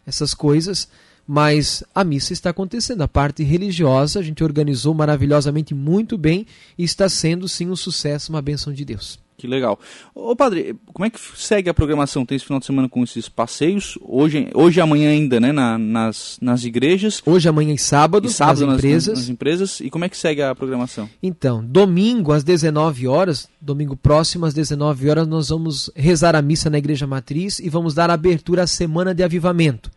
essas 0.07 0.33
coisas 0.33 0.87
mas 1.31 1.83
a 1.93 2.03
missa 2.03 2.33
está 2.33 2.49
acontecendo. 2.49 3.03
A 3.03 3.07
parte 3.07 3.43
religiosa 3.43 4.19
a 4.19 4.23
gente 4.23 4.43
organizou 4.43 4.95
maravilhosamente 4.95 5.75
muito 5.75 6.17
bem 6.17 6.43
e 6.75 6.83
está 6.83 7.07
sendo 7.07 7.47
sim 7.47 7.69
um 7.69 7.75
sucesso, 7.75 8.31
uma 8.31 8.41
benção 8.41 8.73
de 8.73 8.83
Deus. 8.83 9.19
Que 9.37 9.45
legal. 9.45 9.79
Ô 10.15 10.35
padre, 10.35 10.75
como 10.91 11.05
é 11.05 11.09
que 11.11 11.19
segue 11.35 11.69
a 11.69 11.73
programação? 11.73 12.25
Tem 12.25 12.35
esse 12.35 12.45
final 12.45 12.59
de 12.59 12.65
semana 12.65 12.89
com 12.89 13.03
esses 13.03 13.29
passeios? 13.29 13.95
Hoje, 14.01 14.49
hoje 14.55 14.79
e 14.79 14.81
amanhã 14.81 15.11
ainda, 15.11 15.39
né? 15.39 15.51
Na, 15.51 15.77
nas, 15.77 16.39
nas 16.41 16.63
igrejas. 16.63 17.21
Hoje, 17.23 17.47
amanhã 17.47 17.75
e 17.75 17.77
sábado, 17.77 18.25
e 18.25 18.31
sábado 18.31 18.65
nas, 18.65 18.79
empresas. 18.79 19.07
Nas, 19.09 19.19
nas, 19.19 19.29
empresas. 19.29 19.79
E 19.81 19.89
como 19.91 20.05
é 20.05 20.09
que 20.09 20.17
segue 20.17 20.41
a 20.41 20.55
programação? 20.55 21.07
Então, 21.21 21.63
domingo 21.63 22.31
às 22.31 22.43
19 22.43 23.07
horas, 23.07 23.47
domingo 23.61 23.95
próximo 23.95 24.47
às 24.47 24.53
19 24.55 25.07
horas, 25.07 25.27
nós 25.27 25.49
vamos 25.49 25.91
rezar 25.95 26.35
a 26.35 26.41
missa 26.41 26.71
na 26.71 26.79
Igreja 26.79 27.05
Matriz 27.05 27.59
e 27.59 27.69
vamos 27.69 27.93
dar 27.93 28.09
abertura 28.09 28.63
à 28.63 28.67
Semana 28.67 29.13
de 29.13 29.21
Avivamento 29.21 29.91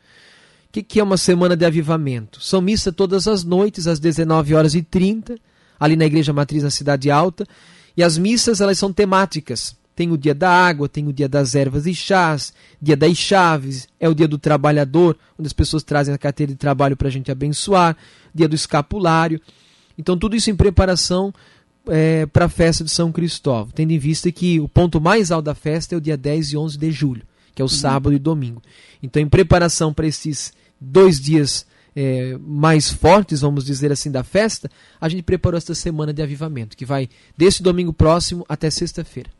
que, 0.73 0.83
que 0.83 0.99
é 0.99 1.05
uma 1.05 1.19
semana 1.19 1.55
de 1.55 1.67
avivamento? 1.67 2.43
São 2.43 2.63
missa 2.63 2.91
todas 2.91 3.29
as 3.29 3.45
noites, 3.45 3.87
às 3.87 4.01
19 4.01 4.55
horas 4.55 4.75
e 4.75 4.83
30, 4.83 5.37
ali 5.79 5.95
na 5.97 6.07
Igreja 6.07 6.33
Matriz, 6.33 6.63
na 6.63 6.71
Cidade 6.71 7.11
Alta. 7.11 7.47
E 7.95 8.03
as 8.03 8.17
missas, 8.17 8.63
elas 8.63 8.79
são 8.79 8.91
temáticas. 8.91 9.77
Tem 9.95 10.11
o 10.11 10.17
dia 10.17 10.35
da 10.35 10.51
água, 10.51 10.89
tem 10.89 11.07
o 11.07 11.13
dia 11.13 11.29
das 11.29 11.55
ervas 11.55 11.87
e 11.87 11.95
chás, 11.95 12.55
dia 12.81 12.97
das 12.97 13.19
chaves, 13.19 13.87
é 14.01 14.09
o 14.09 14.15
dia 14.15 14.27
do 14.27 14.39
trabalhador, 14.39 15.19
onde 15.39 15.47
as 15.47 15.53
pessoas 15.53 15.83
trazem 15.83 16.15
a 16.15 16.19
carteira 16.19 16.51
de 16.51 16.57
trabalho 16.57 16.97
para 16.97 17.09
a 17.09 17.11
gente 17.11 17.31
abençoar, 17.31 17.95
dia 18.35 18.49
do 18.49 18.55
escapulário. 18.55 19.39
Então, 19.99 20.17
tudo 20.17 20.35
isso 20.35 20.51
em 20.51 20.57
preparação 20.57 21.35
é, 21.87 22.25
para 22.25 22.47
a 22.47 22.49
festa 22.49 22.83
de 22.83 22.91
São 22.91 23.13
Cristóvão, 23.13 23.71
tendo 23.75 23.91
em 23.91 23.99
vista 23.99 24.33
que 24.33 24.59
o 24.59 24.67
ponto 24.67 24.99
mais 24.99 25.31
alto 25.31 25.45
da 25.45 25.55
festa 25.55 25.95
é 25.95 25.99
o 25.99 26.01
dia 26.01 26.17
10 26.17 26.53
e 26.53 26.57
11 26.57 26.79
de 26.79 26.91
julho, 26.91 27.23
que 27.55 27.61
é 27.61 27.65
o 27.65 27.67
uhum. 27.67 27.69
sábado 27.69 28.15
e 28.15 28.19
domingo. 28.19 28.63
Então, 29.03 29.21
em 29.21 29.29
preparação 29.29 29.93
para 29.93 30.07
esses 30.07 30.55
dois 30.83 31.21
dias 31.21 31.67
é, 31.95 32.37
mais 32.41 32.91
fortes, 32.91 33.41
vamos 33.41 33.65
dizer 33.65 33.93
assim, 33.93 34.11
da 34.11 34.25
festa, 34.25 34.71
a 35.01 35.09
gente 35.09 35.23
preparou 35.23 35.59
esta 35.59 35.75
semana 35.75 36.13
de 36.13 36.23
avivamento, 36.23 36.77
que 36.77 36.85
vai 36.85 37.09
desse 37.37 37.63
domingo 37.63 37.93
próximo 37.93 38.45
até 38.49 38.71
sexta-feira. 38.71 39.31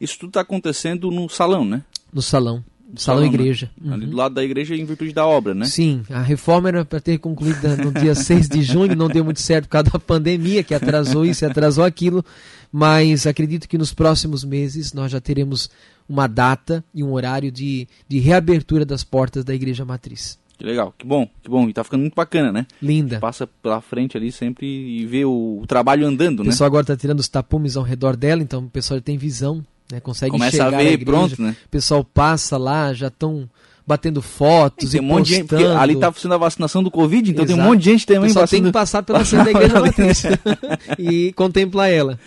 Isso 0.00 0.18
tudo 0.18 0.30
está 0.30 0.40
acontecendo 0.40 1.10
no 1.10 1.28
salão, 1.28 1.64
né? 1.64 1.82
No 2.12 2.22
salão. 2.22 2.64
Salão, 2.94 3.22
salão 3.22 3.24
igreja. 3.24 3.70
Né? 3.80 3.88
Uhum. 3.88 3.94
Ali 3.94 4.06
do 4.06 4.16
lado 4.16 4.34
da 4.34 4.44
igreja 4.44 4.76
em 4.76 4.84
virtude 4.84 5.14
da 5.14 5.26
obra, 5.26 5.54
né? 5.54 5.64
Sim, 5.64 6.02
a 6.10 6.20
reforma 6.20 6.68
era 6.68 6.84
para 6.84 7.00
ter 7.00 7.16
concluído 7.16 7.66
no 7.78 7.90
dia 7.90 8.12
6 8.14 8.50
de 8.50 8.62
junho, 8.62 8.94
não 8.94 9.08
deu 9.08 9.24
muito 9.24 9.40
certo 9.40 9.64
por 9.64 9.70
causa 9.70 9.90
da 9.90 9.98
pandemia, 9.98 10.62
que 10.62 10.74
atrasou 10.74 11.24
isso 11.24 11.42
e 11.42 11.46
atrasou 11.46 11.84
aquilo, 11.84 12.22
mas 12.70 13.26
acredito 13.26 13.66
que 13.66 13.78
nos 13.78 13.94
próximos 13.94 14.44
meses 14.44 14.92
nós 14.92 15.10
já 15.10 15.22
teremos 15.22 15.70
uma 16.06 16.26
data 16.26 16.84
e 16.94 17.02
um 17.02 17.12
horário 17.12 17.50
de, 17.50 17.88
de 18.06 18.18
reabertura 18.18 18.84
das 18.84 19.02
portas 19.02 19.42
da 19.42 19.54
igreja 19.54 19.86
matriz. 19.86 20.38
Que 20.62 20.68
legal, 20.68 20.94
que 20.96 21.04
bom, 21.04 21.28
que 21.42 21.50
bom. 21.50 21.68
E 21.68 21.72
tá 21.72 21.82
ficando 21.82 22.02
muito 22.02 22.14
bacana, 22.14 22.52
né? 22.52 22.64
Linda. 22.80 23.18
Passa 23.18 23.48
pela 23.48 23.80
frente 23.80 24.16
ali 24.16 24.30
sempre 24.30 24.64
e 24.64 25.04
vê 25.04 25.24
o, 25.24 25.58
o 25.60 25.66
trabalho 25.66 26.06
andando, 26.06 26.44
né? 26.44 26.50
O 26.50 26.52
pessoal 26.52 26.66
agora 26.68 26.86
tá 26.86 26.96
tirando 26.96 27.18
os 27.18 27.26
tapumes 27.26 27.76
ao 27.76 27.82
redor 27.82 28.14
dela, 28.14 28.40
então 28.40 28.60
o 28.60 28.70
pessoal 28.70 29.00
tem 29.00 29.18
visão, 29.18 29.60
né? 29.90 29.98
Consegue 29.98 30.30
Começa 30.30 30.64
a 30.64 30.70
ver 30.70 30.92
e 30.92 31.04
pronto, 31.04 31.42
né? 31.42 31.56
O 31.66 31.68
pessoal 31.68 32.04
passa 32.04 32.56
lá, 32.56 32.92
já 32.92 33.08
estão 33.08 33.50
batendo 33.84 34.22
fotos 34.22 34.94
e, 34.94 34.98
tem 34.98 35.00
um 35.00 35.08
monte 35.08 35.30
postando. 35.30 35.62
de 35.62 35.68
gente, 35.68 35.76
ali 35.76 35.96
tá 35.96 36.12
funcionando 36.12 36.36
a 36.36 36.44
vacinação 36.44 36.80
do 36.80 36.92
Covid, 36.92 37.28
então 37.28 37.44
Exato. 37.44 37.58
tem 37.58 37.66
um 37.66 37.68
monte 37.68 37.80
de 37.80 37.90
gente 37.90 38.06
também 38.06 38.30
Só 38.30 38.46
tem 38.46 38.62
que 38.62 38.70
passar 38.70 39.02
pela 39.02 39.24
sede 39.24 39.42
da 39.42 39.50
igreja 39.58 39.80
matriz 39.80 40.22
e 40.96 41.32
contemplar 41.32 41.90
ela. 41.90 42.20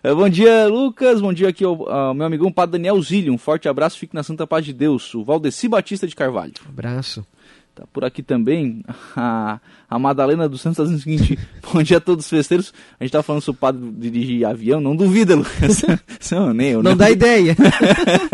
É, 0.00 0.14
bom 0.14 0.28
dia, 0.28 0.68
Lucas. 0.68 1.20
Bom 1.20 1.32
dia 1.32 1.48
aqui 1.48 1.64
ao, 1.64 1.90
ao 1.90 2.14
meu 2.14 2.24
amigão 2.24 2.52
Padre 2.52 2.78
Daniel 2.78 3.02
Zílio. 3.02 3.34
Um 3.34 3.38
forte 3.38 3.68
abraço, 3.68 3.98
fique 3.98 4.14
na 4.14 4.22
Santa 4.22 4.46
Paz 4.46 4.64
de 4.64 4.72
Deus. 4.72 5.12
O 5.12 5.24
Valdeci 5.24 5.66
Batista 5.66 6.06
de 6.06 6.14
Carvalho. 6.14 6.52
Abraço. 6.68 7.26
Tá 7.74 7.84
por 7.92 8.04
aqui 8.04 8.22
também 8.22 8.82
a, 9.16 9.60
a 9.88 9.98
Madalena 9.98 10.48
dos 10.48 10.60
Santos 10.60 10.78
está 10.78 10.84
dizendo 10.84 10.98
o 10.98 11.02
seguinte: 11.02 11.38
Bom 11.72 11.82
dia 11.82 11.98
a 11.98 12.00
todos 12.00 12.24
os 12.24 12.30
festeiros. 12.30 12.74
A 12.98 13.04
gente 13.04 13.10
está 13.10 13.22
falando 13.22 13.42
sobre 13.42 13.58
o 13.58 13.60
padre 13.60 13.90
dirigir 13.92 14.44
avião, 14.44 14.80
não 14.80 14.96
duvida, 14.96 15.36
Lucas. 15.36 15.82
não, 16.32 16.52
nem, 16.52 16.70
eu 16.70 16.82
não, 16.82 16.90
não 16.90 16.96
dá 16.96 17.10
ideia. 17.10 17.56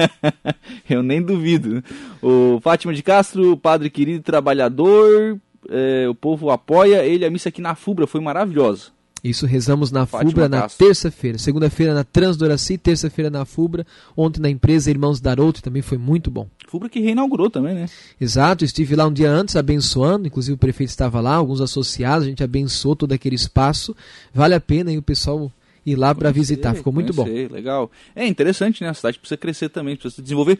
eu 0.89 1.03
nem 1.03 1.21
duvido. 1.21 1.85
O 2.23 2.59
Fátima 2.63 2.95
de 2.95 3.03
Castro, 3.03 3.57
padre 3.57 3.91
querido, 3.91 4.23
trabalhador, 4.23 5.39
é, 5.69 6.09
o 6.09 6.15
povo 6.15 6.51
apoia 6.51 7.05
ele. 7.05 7.25
A 7.25 7.31
missa 7.31 7.51
aqui 7.51 7.61
na 7.61 7.75
Fubra 7.75 8.07
foi 8.07 8.21
maravilhosa. 8.21 8.96
Isso 9.29 9.47
rezamos 9.47 9.91
na 9.91 10.07
Fátima 10.07 10.31
Fubra 10.31 10.49
na 10.49 10.69
terça-feira. 10.69 11.39
Segunda-feira 11.39 11.93
na 11.93 12.05
Transdoraci, 12.05 12.79
terça-feira 12.79 13.31
na 13.31 13.45
Fubra. 13.45 13.87
Ontem 14.17 14.41
na 14.41 14.49
empresa 14.49 14.91
Irmãos 14.91 15.21
Daroto 15.21 15.63
também 15.63 15.83
foi 15.83 15.99
muito 15.99 16.31
bom. 16.31 16.47
Fubra 16.69 16.89
que 16.89 17.01
reinaugurou 17.01 17.51
também, 17.51 17.75
né? 17.75 17.87
Exato, 18.21 18.65
estive 18.65 18.95
lá 18.95 19.07
um 19.07 19.13
dia 19.13 19.31
antes 19.31 19.57
abençoando, 19.57 20.27
inclusive 20.27 20.55
o 20.55 20.59
prefeito 20.59 20.91
estava 20.91 21.21
lá, 21.21 21.35
alguns 21.35 21.61
associados, 21.61 22.27
a 22.27 22.31
gente 22.31 22.43
abençoou 22.43 22.95
todo 22.95 23.13
aquele 23.13 23.37
espaço. 23.37 23.97
Vale 24.33 24.55
a 24.55 24.61
pena 24.61 24.93
e 24.93 24.99
o 24.99 25.03
pessoal 25.03 25.51
ir 25.85 25.95
lá 25.95 26.15
para 26.15 26.33
visitar, 26.33 26.75
ficou 26.75 26.93
muito 26.93 27.15
conhecer, 27.15 27.49
bom. 27.49 27.55
Legal. 27.55 27.91
É 28.15 28.27
interessante, 28.27 28.83
né? 28.83 28.91
A 28.91 28.95
cidade 28.95 29.19
precisa 29.19 29.37
crescer 29.37 29.69
também, 29.69 29.95
precisa 29.95 30.17
se 30.17 30.23
desenvolver 30.23 30.59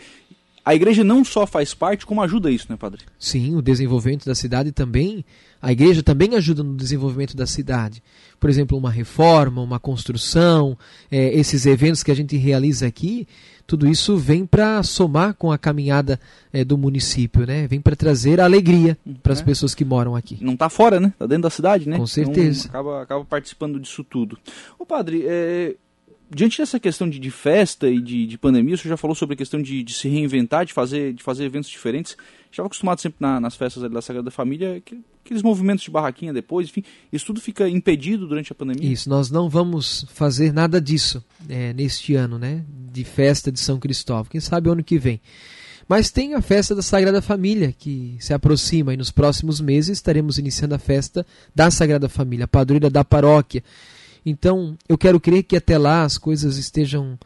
a 0.67 0.75
igreja 0.75 1.05
não 1.05 1.25
só 1.25 1.47
faz 1.47 1.73
parte, 1.73 2.05
como 2.05 2.21
ajuda 2.21 2.51
isso, 2.51 2.67
né, 2.69 2.77
padre? 2.77 3.03
Sim, 3.21 3.55
o 3.55 3.63
desenvolvimento 3.63 4.27
da 4.27 4.35
cidade 4.35 4.73
também. 4.73 5.25
A 5.63 5.71
igreja 5.71 6.03
também 6.03 6.35
ajuda 6.35 6.65
no 6.65 6.75
desenvolvimento 6.75 7.37
da 7.37 7.47
cidade. 7.47 8.03
Por 8.41 8.51
exemplo, 8.51 8.77
uma 8.77 8.91
reforma, 8.91 9.63
uma 9.63 9.79
construção, 9.79 10.77
é, 11.09 11.33
esses 11.39 11.67
eventos 11.67 12.03
que 12.03 12.11
a 12.11 12.17
gente 12.17 12.37
realiza 12.37 12.85
aqui, 12.85 13.29
tudo 13.65 13.87
isso 13.87 14.17
vem 14.17 14.45
para 14.45 14.83
somar 14.83 15.35
com 15.35 15.53
a 15.53 15.59
caminhada 15.59 16.19
é, 16.53 16.65
do 16.65 16.77
município, 16.77 17.47
né? 17.47 17.69
Vem 17.69 17.81
para 17.81 17.95
trazer 17.95 18.41
alegria 18.41 18.99
para 19.23 19.35
as 19.35 19.41
é. 19.41 19.45
pessoas 19.45 19.73
que 19.73 19.85
moram 19.85 20.17
aqui. 20.17 20.37
Não 20.41 20.55
está 20.55 20.69
fora, 20.69 20.99
né? 20.99 21.09
Está 21.09 21.27
dentro 21.27 21.45
da 21.45 21.51
cidade, 21.51 21.89
né? 21.89 21.97
Com 21.97 22.09
certeza. 22.09 22.67
Então, 22.67 22.81
acaba, 22.81 23.03
acaba 23.03 23.25
participando 23.25 23.79
disso 23.79 24.03
tudo. 24.03 24.37
Ô 24.77 24.85
padre, 24.85 25.25
é, 25.27 25.77
diante 26.29 26.59
dessa 26.59 26.81
questão 26.81 27.09
de, 27.09 27.19
de 27.19 27.31
festa 27.31 27.89
e 27.89 28.01
de, 28.01 28.27
de, 28.27 28.39
pandemia, 28.39 28.75
o 28.75 28.79
senhor 28.79 28.91
já 28.91 28.97
falou 28.97 29.15
sobre 29.15 29.35
a 29.35 29.37
questão 29.37 29.61
de, 29.61 29.83
de, 29.83 29.93
se 29.93 30.09
reinventar, 30.09 30.65
de 30.65 30.73
fazer, 30.73 31.13
de 31.13 31.23
fazer 31.23 31.45
eventos 31.45 31.71
diferentes. 31.71 32.17
Estava 32.51 32.67
acostumado 32.67 33.01
sempre 33.01 33.19
na, 33.21 33.41
nas 33.41 33.55
festas 33.55 33.89
da 33.91 34.03
Sagrada 34.03 34.31
Família, 34.31 34.81
que, 34.85 34.99
aqueles 35.25 35.43
movimentos 35.43 35.85
de 35.85 35.91
barraquinha 35.91 36.33
depois, 36.33 36.69
enfim, 36.69 36.83
isso 37.13 37.27
tudo 37.27 37.41
fica 37.41 37.69
impedido 37.69 38.27
durante 38.27 38.53
a 38.53 38.55
pandemia? 38.55 38.91
Isso, 38.91 39.09
nós 39.09 39.31
não 39.31 39.49
vamos 39.49 40.07
fazer 40.09 40.53
nada 40.53 40.81
disso 40.81 41.25
é, 41.49 41.73
neste 41.73 42.15
ano, 42.15 42.39
né? 42.39 42.65
De 42.93 43.05
festa 43.05 43.53
de 43.53 43.61
São 43.61 43.79
Cristóvão. 43.79 44.25
Quem 44.25 44.41
sabe 44.41 44.71
ano 44.71 44.83
que 44.83 44.99
vem. 44.99 45.21
Mas 45.89 46.11
tem 46.11 46.35
a 46.35 46.43
festa 46.43 46.75
da 46.75 46.83
Sagrada 46.83 47.23
Família 47.23 47.73
que 47.77 48.17
se 48.19 48.35
aproxima 48.35 48.93
e 48.93 48.97
nos 48.97 49.13
próximos 49.13 49.61
meses 49.61 49.99
estaremos 49.99 50.37
iniciando 50.37 50.75
a 50.75 50.79
festa 50.79 51.25
da 51.55 51.71
Sagrada 51.71 52.09
Família, 52.09 52.45
a 52.45 52.49
padroeira 52.49 52.91
da 52.91 53.05
paróquia. 53.05 53.63
Então, 54.27 54.77
eu 54.89 54.99
quero 54.99 55.21
crer 55.21 55.45
que 55.45 55.57
até 55.57 55.79
lá 55.79 56.03
as 56.03 56.19
coisas 56.19 56.57
estejam 56.59 57.17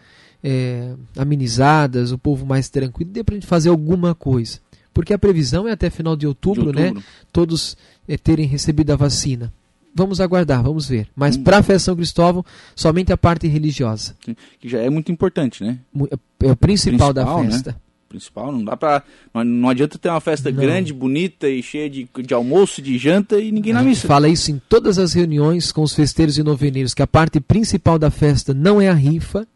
é, 0.44 0.92
amenizadas, 1.16 2.12
o 2.12 2.18
povo 2.18 2.44
mais 2.44 2.68
tranquilo, 2.68 3.10
dê 3.10 3.24
para 3.24 3.34
a 3.34 3.36
gente 3.36 3.46
fazer 3.46 3.70
alguma 3.70 4.14
coisa. 4.14 4.58
Porque 4.92 5.14
a 5.14 5.18
previsão 5.18 5.66
é 5.66 5.72
até 5.72 5.88
final 5.88 6.14
de 6.14 6.26
outubro, 6.26 6.72
de 6.72 6.78
outubro. 6.78 7.00
né? 7.00 7.04
Todos 7.32 7.74
é, 8.06 8.18
terem 8.18 8.46
recebido 8.46 8.92
a 8.92 8.96
vacina. 8.96 9.50
Vamos 9.94 10.20
aguardar, 10.20 10.62
vamos 10.62 10.86
ver. 10.86 11.08
Mas 11.16 11.36
hum. 11.36 11.42
para 11.42 11.58
a 11.58 11.62
festa 11.62 11.86
São 11.86 11.96
Cristóvão, 11.96 12.44
somente 12.76 13.12
a 13.12 13.16
parte 13.16 13.48
religiosa. 13.48 14.14
Que 14.60 14.68
já 14.68 14.80
é 14.80 14.90
muito 14.90 15.10
importante, 15.10 15.64
né? 15.64 15.78
É, 16.10 16.46
é 16.48 16.52
o 16.52 16.56
principal, 16.56 17.12
principal 17.12 17.12
da 17.12 17.24
né? 17.24 17.50
festa. 17.50 17.70
Né? 17.72 17.76
Principal. 18.10 18.50
Não 18.50 18.64
dá 18.64 18.76
para 18.76 19.02
não, 19.32 19.44
não, 19.44 19.68
adianta 19.68 19.96
ter 19.96 20.10
uma 20.10 20.20
festa 20.20 20.50
não. 20.50 20.60
grande, 20.60 20.92
bonita 20.92 21.48
e 21.48 21.62
cheia 21.62 21.88
de, 21.88 22.06
de 22.22 22.34
almoço, 22.34 22.82
de 22.82 22.98
janta 22.98 23.38
e 23.38 23.52
ninguém 23.52 23.72
na 23.72 23.82
missa. 23.82 24.06
Fala 24.06 24.28
isso 24.28 24.50
em 24.50 24.60
todas 24.68 24.98
as 24.98 25.14
reuniões 25.14 25.70
com 25.72 25.82
os 25.82 25.94
festeiros 25.94 26.36
e 26.36 26.42
noveneiros, 26.42 26.92
que 26.92 27.02
a 27.02 27.06
parte 27.06 27.40
principal 27.40 27.98
da 27.98 28.10
festa 28.10 28.52
não 28.52 28.80
é 28.80 28.88
a 28.88 28.94
rifa, 28.94 29.46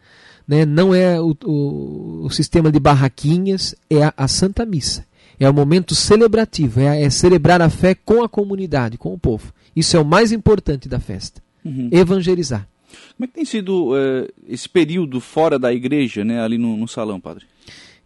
né, 0.47 0.65
não 0.65 0.95
é 0.95 1.21
o, 1.21 1.37
o, 1.45 2.27
o 2.27 2.31
sistema 2.31 2.71
de 2.71 2.79
barraquinhas, 2.79 3.75
é 3.91 4.05
a, 4.05 4.15
a, 4.17 4.29
Santa 4.29 4.65
Missa. 4.65 5.05
É 5.41 5.51
o 5.51 5.55
momento 5.55 5.95
celebrativo, 5.95 6.81
é, 6.81 7.03
é, 7.03 7.11
celebrar 7.11 7.61
a 7.61 7.69
fé 7.69 7.95
com 7.95 8.23
a 8.23 8.29
comunidade, 8.29 8.97
com 8.97 9.13
o 9.13 9.19
povo. 9.19 9.53
Isso 9.75 9.97
é 9.97 10.01
o 10.01 10.05
mais 10.05 10.31
importante 10.31 10.89
da 10.89 11.01
festa. 11.01 11.43
Uhum. 11.65 11.89
Evangelizar. 11.91 12.69
Como 13.17 13.25
é 13.25 13.27
que 13.27 13.35
tem 13.35 13.45
sido 13.45 13.93
uh, 13.93 14.29
esse 14.49 14.69
período 14.69 15.19
fora 15.19 15.59
da 15.59 15.73
igreja, 15.73 16.25
né, 16.25 16.41
ali 16.41 16.57
no, 16.57 16.77
no 16.77 16.87
salão, 16.87 17.19
padre? 17.19 17.47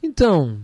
Então, 0.03 0.59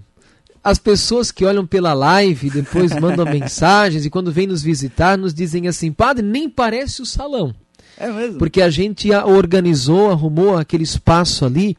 as 0.63 0.79
pessoas 0.79 1.31
que 1.31 1.45
olham 1.45 1.67
pela 1.67 1.93
live 1.93 2.51
depois 2.51 2.93
mandam 2.99 3.27
mensagens 3.27 4.07
e 4.07 4.11
quando 4.11 4.33
vêm 4.33 4.47
nos 4.47 4.63
visitar 4.63 5.19
nos 5.19 5.35
dizem 5.35 5.69
assim: 5.69 5.93
Padre, 5.93 6.25
nem 6.25 6.49
parece 6.49 7.03
o 7.03 7.07
salão. 7.07 7.55
É 7.97 8.11
mesmo? 8.11 8.39
Porque 8.39 8.61
a 8.61 8.71
gente 8.71 9.11
organizou, 9.13 10.11
arrumou 10.11 10.57
aquele 10.57 10.83
espaço 10.83 11.45
ali 11.45 11.77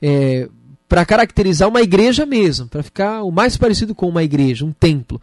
é, 0.00 0.48
para 0.88 1.04
caracterizar 1.04 1.68
uma 1.68 1.82
igreja 1.82 2.24
mesmo, 2.24 2.68
para 2.68 2.82
ficar 2.82 3.22
o 3.22 3.30
mais 3.30 3.56
parecido 3.56 3.94
com 3.94 4.08
uma 4.08 4.22
igreja, 4.22 4.64
um 4.64 4.72
templo. 4.72 5.20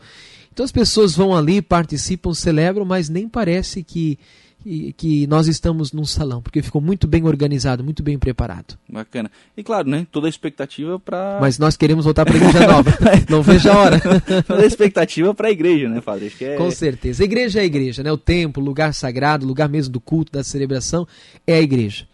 Então 0.52 0.64
as 0.64 0.72
pessoas 0.72 1.16
vão 1.16 1.36
ali, 1.36 1.62
participam, 1.62 2.34
celebram, 2.34 2.86
mas 2.86 3.08
nem 3.08 3.28
parece 3.30 3.82
que 3.82 4.20
que, 4.62 4.94
que 4.94 5.28
nós 5.28 5.48
estamos 5.48 5.92
num 5.92 6.06
salão, 6.06 6.42
porque 6.42 6.62
ficou 6.62 6.82
muito 6.82 7.08
bem 7.08 7.24
organizado, 7.24 7.84
muito 7.84 8.04
bem 8.04 8.18
preparado. 8.18 8.78
Bacana. 8.88 9.32
E 9.56 9.64
claro, 9.64 9.90
né? 9.90 10.06
Toda 10.12 10.28
a 10.28 10.30
expectativa 10.30 11.00
para. 11.00 11.40
Mas 11.40 11.58
nós 11.58 11.78
queremos 11.78 12.06
voltar 12.06 12.26
para 12.26 12.34
a 12.34 12.38
igreja 12.38 12.68
nova. 12.68 12.92
Não 13.30 13.42
vejo 13.42 13.70
a 13.70 13.78
hora. 13.78 14.00
toda 14.46 14.62
a 14.62 14.66
expectativa 14.66 15.34
para 15.34 15.48
a 15.48 15.52
igreja, 15.52 15.88
né, 15.88 16.02
Padre? 16.02 16.32
É... 16.42 16.56
Com 16.56 16.70
certeza. 16.72 17.24
A 17.24 17.26
igreja 17.26 17.60
é 17.60 17.62
a 17.64 17.66
igreja, 17.66 18.04
né? 18.04 18.12
O 18.12 18.18
templo, 18.18 18.64
lugar 18.64 18.94
sagrado, 18.94 19.46
lugar 19.46 19.70
mesmo 19.70 19.94
do 19.94 20.00
culto, 20.00 20.32
da 20.32 20.44
celebração, 20.44 21.08
é 21.48 21.56
a 21.56 21.62
igreja. 21.62 22.09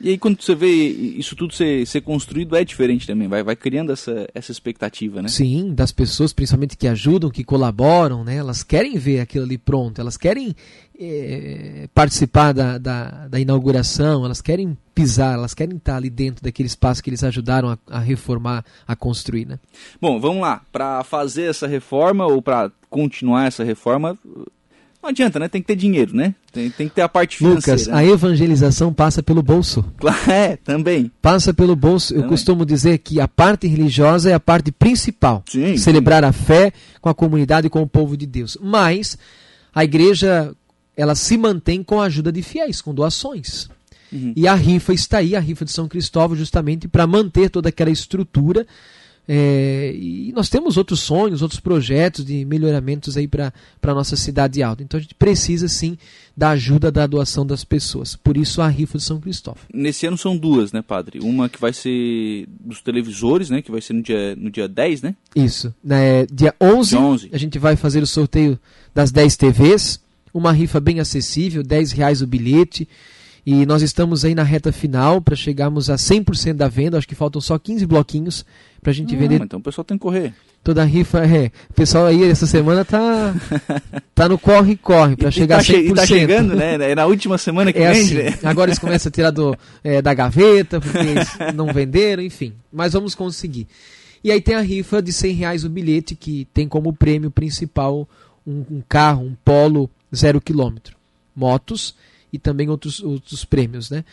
E 0.00 0.10
aí 0.10 0.18
quando 0.18 0.42
você 0.42 0.54
vê 0.54 0.68
isso 0.68 1.34
tudo 1.34 1.54
ser, 1.54 1.86
ser 1.86 2.02
construído 2.02 2.54
é 2.54 2.64
diferente 2.64 3.06
também, 3.06 3.28
vai, 3.28 3.42
vai 3.42 3.56
criando 3.56 3.92
essa, 3.92 4.28
essa 4.34 4.52
expectativa, 4.52 5.22
né? 5.22 5.28
Sim, 5.28 5.72
das 5.74 5.90
pessoas 5.90 6.32
principalmente 6.32 6.76
que 6.76 6.86
ajudam, 6.86 7.30
que 7.30 7.42
colaboram, 7.42 8.22
né? 8.22 8.36
Elas 8.36 8.62
querem 8.62 8.98
ver 8.98 9.20
aquilo 9.20 9.44
ali 9.44 9.56
pronto, 9.56 10.00
elas 10.00 10.16
querem 10.18 10.54
é, 10.98 11.88
participar 11.94 12.52
da, 12.52 12.78
da, 12.78 13.28
da, 13.28 13.40
inauguração, 13.40 14.24
elas 14.24 14.42
querem 14.42 14.76
pisar, 14.94 15.34
elas 15.34 15.54
querem 15.54 15.76
estar 15.76 15.96
ali 15.96 16.10
dentro 16.10 16.42
daquele 16.42 16.66
espaço 16.66 17.02
que 17.02 17.10
eles 17.10 17.24
ajudaram 17.24 17.70
a, 17.70 17.78
a 17.88 17.98
reformar, 17.98 18.64
a 18.86 18.94
construir, 18.94 19.46
né? 19.46 19.58
Bom, 20.00 20.20
vamos 20.20 20.42
lá, 20.42 20.62
para 20.70 21.04
fazer 21.04 21.44
essa 21.44 21.66
reforma 21.66 22.26
ou 22.26 22.42
para 22.42 22.70
continuar 22.88 23.46
essa 23.46 23.64
reforma, 23.64 24.18
não 25.02 25.10
adianta, 25.10 25.38
né? 25.38 25.48
Tem 25.48 25.60
que 25.60 25.66
ter 25.66 25.76
dinheiro, 25.76 26.14
né? 26.14 26.34
Tem, 26.52 26.70
tem 26.70 26.88
que 26.88 26.94
ter 26.94 27.02
a 27.02 27.08
parte 27.08 27.36
financeira. 27.38 27.80
Lucas, 27.80 27.94
a 27.94 28.04
evangelização 28.04 28.92
passa 28.92 29.22
pelo 29.22 29.42
bolso. 29.42 29.84
É, 30.28 30.56
também. 30.56 31.10
Passa 31.22 31.54
pelo 31.54 31.76
bolso. 31.76 32.08
Também. 32.08 32.24
Eu 32.24 32.28
costumo 32.28 32.66
dizer 32.66 32.98
que 32.98 33.20
a 33.20 33.28
parte 33.28 33.66
religiosa 33.66 34.30
é 34.30 34.34
a 34.34 34.40
parte 34.40 34.72
principal. 34.72 35.44
Sim, 35.48 35.76
celebrar 35.76 36.22
sim. 36.22 36.28
a 36.28 36.32
fé 36.32 36.72
com 37.00 37.08
a 37.08 37.14
comunidade 37.14 37.68
e 37.68 37.70
com 37.70 37.82
o 37.82 37.86
povo 37.86 38.16
de 38.16 38.26
Deus. 38.26 38.58
Mas 38.60 39.16
a 39.74 39.84
igreja, 39.84 40.52
ela 40.96 41.14
se 41.14 41.36
mantém 41.36 41.82
com 41.82 42.00
a 42.00 42.06
ajuda 42.06 42.32
de 42.32 42.42
fiéis, 42.42 42.80
com 42.80 42.94
doações. 42.94 43.68
Uhum. 44.12 44.32
E 44.36 44.48
a 44.48 44.54
rifa 44.54 44.92
está 44.92 45.18
aí, 45.18 45.36
a 45.36 45.40
rifa 45.40 45.64
de 45.64 45.72
São 45.72 45.88
Cristóvão, 45.88 46.36
justamente 46.36 46.88
para 46.88 47.06
manter 47.06 47.50
toda 47.50 47.68
aquela 47.68 47.90
estrutura 47.90 48.66
é, 49.28 49.92
e 49.94 50.32
nós 50.32 50.48
temos 50.48 50.76
outros 50.76 51.00
sonhos, 51.00 51.42
outros 51.42 51.58
projetos 51.58 52.24
de 52.24 52.44
melhoramentos 52.44 53.16
aí 53.16 53.26
para 53.26 53.52
a 53.82 53.94
nossa 53.94 54.14
cidade 54.16 54.62
alta. 54.62 54.82
Então 54.82 54.98
a 54.98 55.00
gente 55.00 55.14
precisa 55.14 55.66
sim 55.66 55.98
da 56.36 56.50
ajuda 56.50 56.92
da 56.92 57.06
doação 57.06 57.44
das 57.44 57.64
pessoas. 57.64 58.14
Por 58.14 58.36
isso 58.36 58.62
a 58.62 58.68
rifa 58.68 58.98
de 58.98 59.04
São 59.04 59.20
Cristóvão. 59.20 59.62
Nesse 59.72 60.06
ano 60.06 60.16
são 60.16 60.36
duas, 60.36 60.70
né, 60.70 60.80
padre? 60.80 61.18
Uma 61.20 61.48
que 61.48 61.60
vai 61.60 61.72
ser 61.72 62.46
dos 62.60 62.80
televisores, 62.80 63.50
né? 63.50 63.62
Que 63.62 63.70
vai 63.70 63.80
ser 63.80 63.94
no 63.94 64.02
dia, 64.02 64.36
no 64.36 64.50
dia 64.50 64.68
10, 64.68 65.02
né? 65.02 65.16
Isso. 65.34 65.74
Né, 65.82 66.26
dia 66.26 66.54
11, 66.60 66.90
dia 66.90 67.00
11 67.00 67.30
a 67.32 67.38
gente 67.38 67.58
vai 67.58 67.74
fazer 67.74 68.02
o 68.02 68.06
sorteio 68.06 68.58
das 68.94 69.10
10 69.10 69.36
TVs. 69.36 70.00
Uma 70.32 70.52
rifa 70.52 70.78
bem 70.78 71.00
acessível, 71.00 71.62
10 71.62 71.92
reais 71.92 72.22
o 72.22 72.26
bilhete. 72.26 72.86
E 73.46 73.64
nós 73.64 73.80
estamos 73.80 74.24
aí 74.24 74.34
na 74.34 74.42
reta 74.42 74.72
final 74.72 75.20
para 75.20 75.36
chegarmos 75.36 75.88
a 75.88 75.94
100% 75.94 76.54
da 76.54 76.66
venda. 76.66 76.98
Acho 76.98 77.06
que 77.06 77.14
faltam 77.14 77.40
só 77.40 77.56
15 77.56 77.86
bloquinhos 77.86 78.44
para 78.82 78.90
a 78.90 78.94
gente 78.94 79.12
Não, 79.12 79.20
vender. 79.20 79.40
Então 79.40 79.60
o 79.60 79.62
pessoal 79.62 79.84
tem 79.84 79.96
que 79.96 80.02
correr. 80.02 80.34
Toda 80.64 80.82
a 80.82 80.84
rifa, 80.84 81.24
é. 81.24 81.52
O 81.70 81.74
pessoal 81.74 82.06
aí 82.06 82.24
essa 82.24 82.44
semana 82.44 82.84
tá 82.84 83.32
tá 84.12 84.28
no 84.28 84.36
corre-corre 84.36 85.14
para 85.14 85.30
chegar 85.30 85.56
tá 85.56 85.60
a 85.60 85.64
100%. 85.64 85.90
E 85.90 85.94
tá 85.94 86.04
chegando, 86.04 86.56
né? 86.56 86.90
É 86.90 86.94
na 86.96 87.06
última 87.06 87.38
semana 87.38 87.72
que 87.72 87.78
é 87.78 87.92
vende, 87.92 88.20
assim. 88.20 88.30
né? 88.30 88.38
Agora 88.42 88.68
eles 88.68 88.80
começam 88.80 89.10
a 89.10 89.12
tirar 89.12 89.30
do, 89.30 89.56
é, 89.84 90.02
da 90.02 90.12
gaveta, 90.12 90.80
porque 90.80 90.98
eles 91.06 91.28
não 91.54 91.72
venderam, 91.72 92.24
enfim. 92.24 92.52
Mas 92.72 92.94
vamos 92.94 93.14
conseguir. 93.14 93.68
E 94.24 94.32
aí 94.32 94.40
tem 94.40 94.56
a 94.56 94.60
rifa 94.60 95.00
de 95.00 95.12
100 95.12 95.34
reais 95.34 95.64
o 95.64 95.68
bilhete, 95.68 96.16
que 96.16 96.48
tem 96.52 96.66
como 96.66 96.92
prêmio 96.92 97.30
principal 97.30 98.08
um, 98.44 98.64
um 98.68 98.82
carro, 98.88 99.22
um 99.22 99.36
polo 99.44 99.88
zero 100.12 100.40
quilômetro. 100.40 100.96
Motos 101.34 101.94
e 102.36 102.38
também 102.38 102.68
outros, 102.68 103.02
outros 103.02 103.44
prêmios, 103.44 103.90
né? 103.90 104.04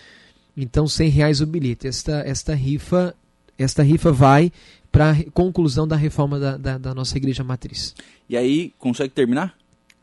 Então, 0.56 0.88
100 0.88 1.10
reais 1.10 1.42
o 1.42 1.46
bilhete. 1.46 1.88
Esta, 1.88 2.24
esta 2.26 2.54
rifa 2.54 3.16
esta 3.58 3.84
rifa 3.84 4.12
vai 4.12 4.52
para 4.92 5.12
a 5.12 5.24
conclusão 5.32 5.88
da 5.88 5.96
reforma 5.96 6.40
da, 6.40 6.58
da, 6.58 6.78
da, 6.78 6.94
nossa 6.94 7.18
igreja 7.18 7.44
matriz. 7.44 7.96
E 8.30 8.38
aí, 8.38 8.74
consegue 8.78 9.14
terminar? 9.14 9.56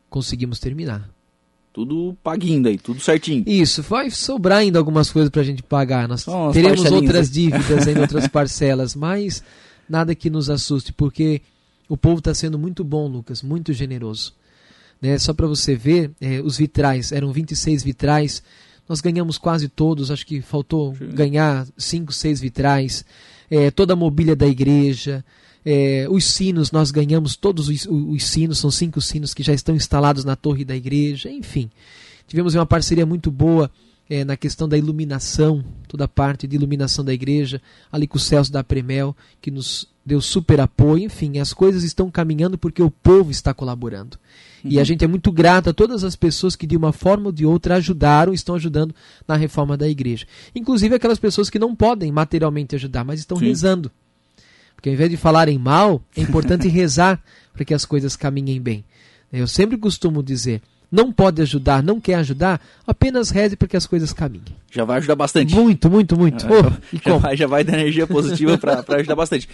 Conseguimos 0.09 0.59
terminar. 0.59 1.09
Tudo 1.73 2.17
paguinho 2.21 2.67
aí, 2.67 2.77
tudo 2.77 2.99
certinho. 2.99 3.43
Isso, 3.47 3.81
vai 3.81 4.09
sobrar 4.09 4.59
ainda 4.59 4.77
algumas 4.77 5.09
coisas 5.09 5.29
para 5.29 5.41
a 5.41 5.45
gente 5.45 5.63
pagar. 5.63 6.07
Nós 6.07 6.25
teremos 6.51 6.83
outras 6.91 7.31
dívidas 7.31 7.87
em 7.87 7.97
outras 7.99 8.27
parcelas, 8.27 8.93
mas 8.93 9.41
nada 9.87 10.13
que 10.13 10.29
nos 10.29 10.49
assuste, 10.49 10.91
porque 10.91 11.41
o 11.87 11.95
povo 11.95 12.19
está 12.19 12.33
sendo 12.33 12.59
muito 12.59 12.83
bom, 12.83 13.07
Lucas, 13.07 13.41
muito 13.41 13.71
generoso. 13.71 14.33
Né? 15.01 15.17
Só 15.17 15.33
para 15.33 15.47
você 15.47 15.75
ver, 15.75 16.11
é, 16.21 16.39
os 16.41 16.57
vitrais, 16.57 17.11
eram 17.11 17.31
26 17.31 17.83
vitrais, 17.83 18.43
nós 18.87 19.01
ganhamos 19.01 19.37
quase 19.37 19.67
todos, 19.67 20.11
acho 20.11 20.25
que 20.25 20.41
faltou 20.41 20.95
Sim. 20.95 21.07
ganhar 21.07 21.65
5, 21.77 22.13
6 22.13 22.41
vitrais, 22.41 23.05
é, 23.49 23.71
toda 23.71 23.93
a 23.93 23.95
mobília 23.95 24.35
da 24.35 24.47
igreja, 24.47 25.23
é, 25.65 26.07
os 26.09 26.25
sinos, 26.25 26.71
nós 26.71 26.91
ganhamos 26.91 27.35
todos 27.35 27.69
os, 27.69 27.85
os, 27.85 28.23
sinos, 28.23 28.57
são 28.57 28.71
cinco 28.71 28.99
sinos 28.99 29.33
que 29.33 29.43
já 29.43 29.53
estão 29.53 29.75
instalados 29.75 30.25
na 30.25 30.35
torre 30.35 30.65
da 30.65 30.75
igreja, 30.75 31.29
enfim. 31.29 31.69
Tivemos 32.27 32.55
uma 32.55 32.65
parceria 32.65 33.05
muito 33.05 33.29
boa 33.29 33.69
é, 34.09 34.25
na 34.25 34.35
questão 34.35 34.67
da 34.67 34.77
iluminação, 34.77 35.63
toda 35.87 36.05
a 36.05 36.07
parte 36.07 36.47
de 36.47 36.55
iluminação 36.55 37.05
da 37.05 37.13
igreja, 37.13 37.61
ali 37.91 38.07
com 38.07 38.17
o 38.17 38.19
Celso 38.19 38.51
da 38.51 38.63
Premel, 38.63 39.15
que 39.39 39.51
nos 39.51 39.87
deu 40.05 40.19
super 40.19 40.59
apoio, 40.59 41.03
enfim, 41.03 41.37
as 41.37 41.53
coisas 41.53 41.83
estão 41.83 42.09
caminhando 42.09 42.57
porque 42.57 42.81
o 42.81 42.89
povo 42.89 43.29
está 43.29 43.53
colaborando. 43.53 44.17
E 44.63 44.77
a 44.77 44.79
uhum. 44.79 44.85
gente 44.85 45.03
é 45.03 45.07
muito 45.07 45.31
grato 45.31 45.69
a 45.69 45.73
todas 45.73 46.03
as 46.03 46.15
pessoas 46.15 46.55
que 46.55 46.67
de 46.67 46.77
uma 46.77 46.91
forma 46.91 47.27
ou 47.27 47.31
de 47.31 47.45
outra 47.45 47.75
ajudaram, 47.75 48.33
estão 48.33 48.55
ajudando 48.55 48.93
na 49.27 49.35
reforma 49.35 49.75
da 49.75 49.87
igreja. 49.87 50.25
Inclusive 50.55 50.95
aquelas 50.95 51.19
pessoas 51.19 51.49
que 51.49 51.59
não 51.59 51.75
podem 51.75 52.11
materialmente 52.11 52.75
ajudar, 52.75 53.03
mas 53.03 53.19
estão 53.19 53.37
Sim. 53.37 53.45
rezando. 53.45 53.91
Porque 54.75 54.89
ao 54.89 54.93
invés 54.93 55.09
de 55.09 55.17
falarem 55.17 55.57
mal, 55.57 56.01
é 56.15 56.21
importante 56.21 56.67
rezar 56.69 57.21
para 57.53 57.65
que 57.65 57.73
as 57.73 57.85
coisas 57.85 58.15
caminhem 58.15 58.61
bem. 58.61 58.83
Eu 59.31 59.47
sempre 59.47 59.77
costumo 59.77 60.21
dizer, 60.21 60.61
não 60.91 61.11
pode 61.11 61.41
ajudar, 61.41 61.81
não 61.81 62.01
quer 62.01 62.15
ajudar, 62.15 62.59
apenas 62.85 63.29
reze 63.29 63.55
para 63.55 63.67
que 63.67 63.77
as 63.77 63.87
coisas 63.87 64.11
caminhem. 64.11 64.55
Já 64.69 64.83
vai 64.83 64.97
ajudar 64.97 65.15
bastante. 65.15 65.55
Muito, 65.55 65.89
muito, 65.89 66.17
muito. 66.17 66.45
Oh, 66.45 66.97
já, 67.09 67.17
vai, 67.17 67.37
já 67.37 67.47
vai 67.47 67.63
dar 67.63 67.79
energia 67.79 68.05
positiva 68.05 68.57
para 68.57 68.83
ajudar 68.97 69.15
bastante. 69.15 69.47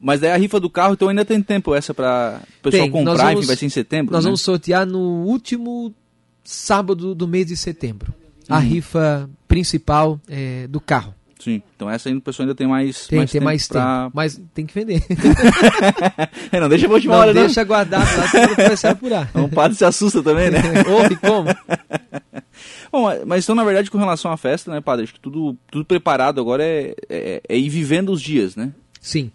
Mas 0.00 0.20
daí 0.20 0.30
a 0.30 0.36
rifa 0.36 0.60
do 0.60 0.68
carro, 0.68 0.92
então 0.92 1.08
ainda 1.08 1.24
tem 1.24 1.40
tempo 1.42 1.74
essa 1.74 1.94
para 1.94 2.40
o 2.60 2.62
pessoal 2.64 2.82
tem, 2.82 2.90
comprar, 2.90 3.16
vamos, 3.16 3.38
enfim, 3.38 3.46
vai 3.46 3.56
ser 3.56 3.66
em 3.66 3.70
setembro? 3.70 4.12
Nós 4.12 4.24
né? 4.24 4.28
vamos 4.28 4.42
sortear 4.42 4.84
no 4.84 5.24
último 5.24 5.94
sábado 6.42 7.14
do 7.14 7.26
mês 7.26 7.46
de 7.46 7.56
setembro. 7.56 8.12
A 8.46 8.58
uhum. 8.58 8.62
rifa 8.62 9.30
principal 9.48 10.20
é, 10.28 10.66
do 10.68 10.80
carro. 10.80 11.14
Sim, 11.38 11.62
então 11.74 11.90
essa 11.90 12.08
ainda 12.08 12.18
o 12.18 12.22
pessoal 12.22 12.44
ainda 12.44 12.54
tem 12.54 12.66
mais, 12.66 13.06
tem, 13.06 13.18
mais 13.18 13.30
tem 13.30 13.40
tempo 13.40 13.44
mais 13.44 13.68
pra... 13.68 14.04
tempo, 14.04 14.12
mas 14.14 14.40
tem 14.54 14.64
que 14.64 14.74
vender. 14.74 15.02
é, 16.50 16.60
não 16.60 16.68
deixa 16.68 16.86
a 16.86 16.90
última 16.90 17.14
não 17.14 17.20
hora, 17.20 17.34
deixa 17.34 17.60
não. 17.60 17.68
guardado 17.68 18.16
lá, 18.16 18.28
senão 18.28 18.54
vai 18.54 18.76
se 18.76 18.86
apurar. 18.86 19.30
Um 19.34 19.48
padre 19.48 19.76
se 19.76 19.84
assusta 19.84 20.22
também, 20.22 20.50
né? 20.50 20.60
Ouve 20.88 21.16
como? 21.16 21.48
Bom, 22.90 23.08
mas 23.26 23.44
então, 23.44 23.54
na 23.54 23.64
verdade, 23.64 23.90
com 23.90 23.98
relação 23.98 24.30
à 24.30 24.36
festa, 24.36 24.70
né, 24.70 24.80
padre, 24.80 25.04
acho 25.04 25.14
que 25.14 25.20
tudo, 25.20 25.56
tudo 25.70 25.84
preparado 25.84 26.40
agora 26.40 26.62
é, 26.64 26.94
é, 27.08 27.42
é 27.48 27.58
ir 27.58 27.68
vivendo 27.68 28.10
os 28.10 28.22
dias, 28.22 28.54
né? 28.54 28.72
Sim. 29.00 29.30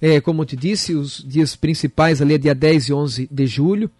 É, 0.00 0.20
como 0.20 0.42
eu 0.42 0.46
te 0.46 0.56
disse, 0.56 0.94
os 0.94 1.22
dias 1.26 1.54
principais 1.54 2.20
ali 2.20 2.34
é 2.34 2.38
dia 2.38 2.54
10 2.54 2.88
e 2.88 2.92
11 2.92 3.28
de 3.30 3.46
julho. 3.46 3.90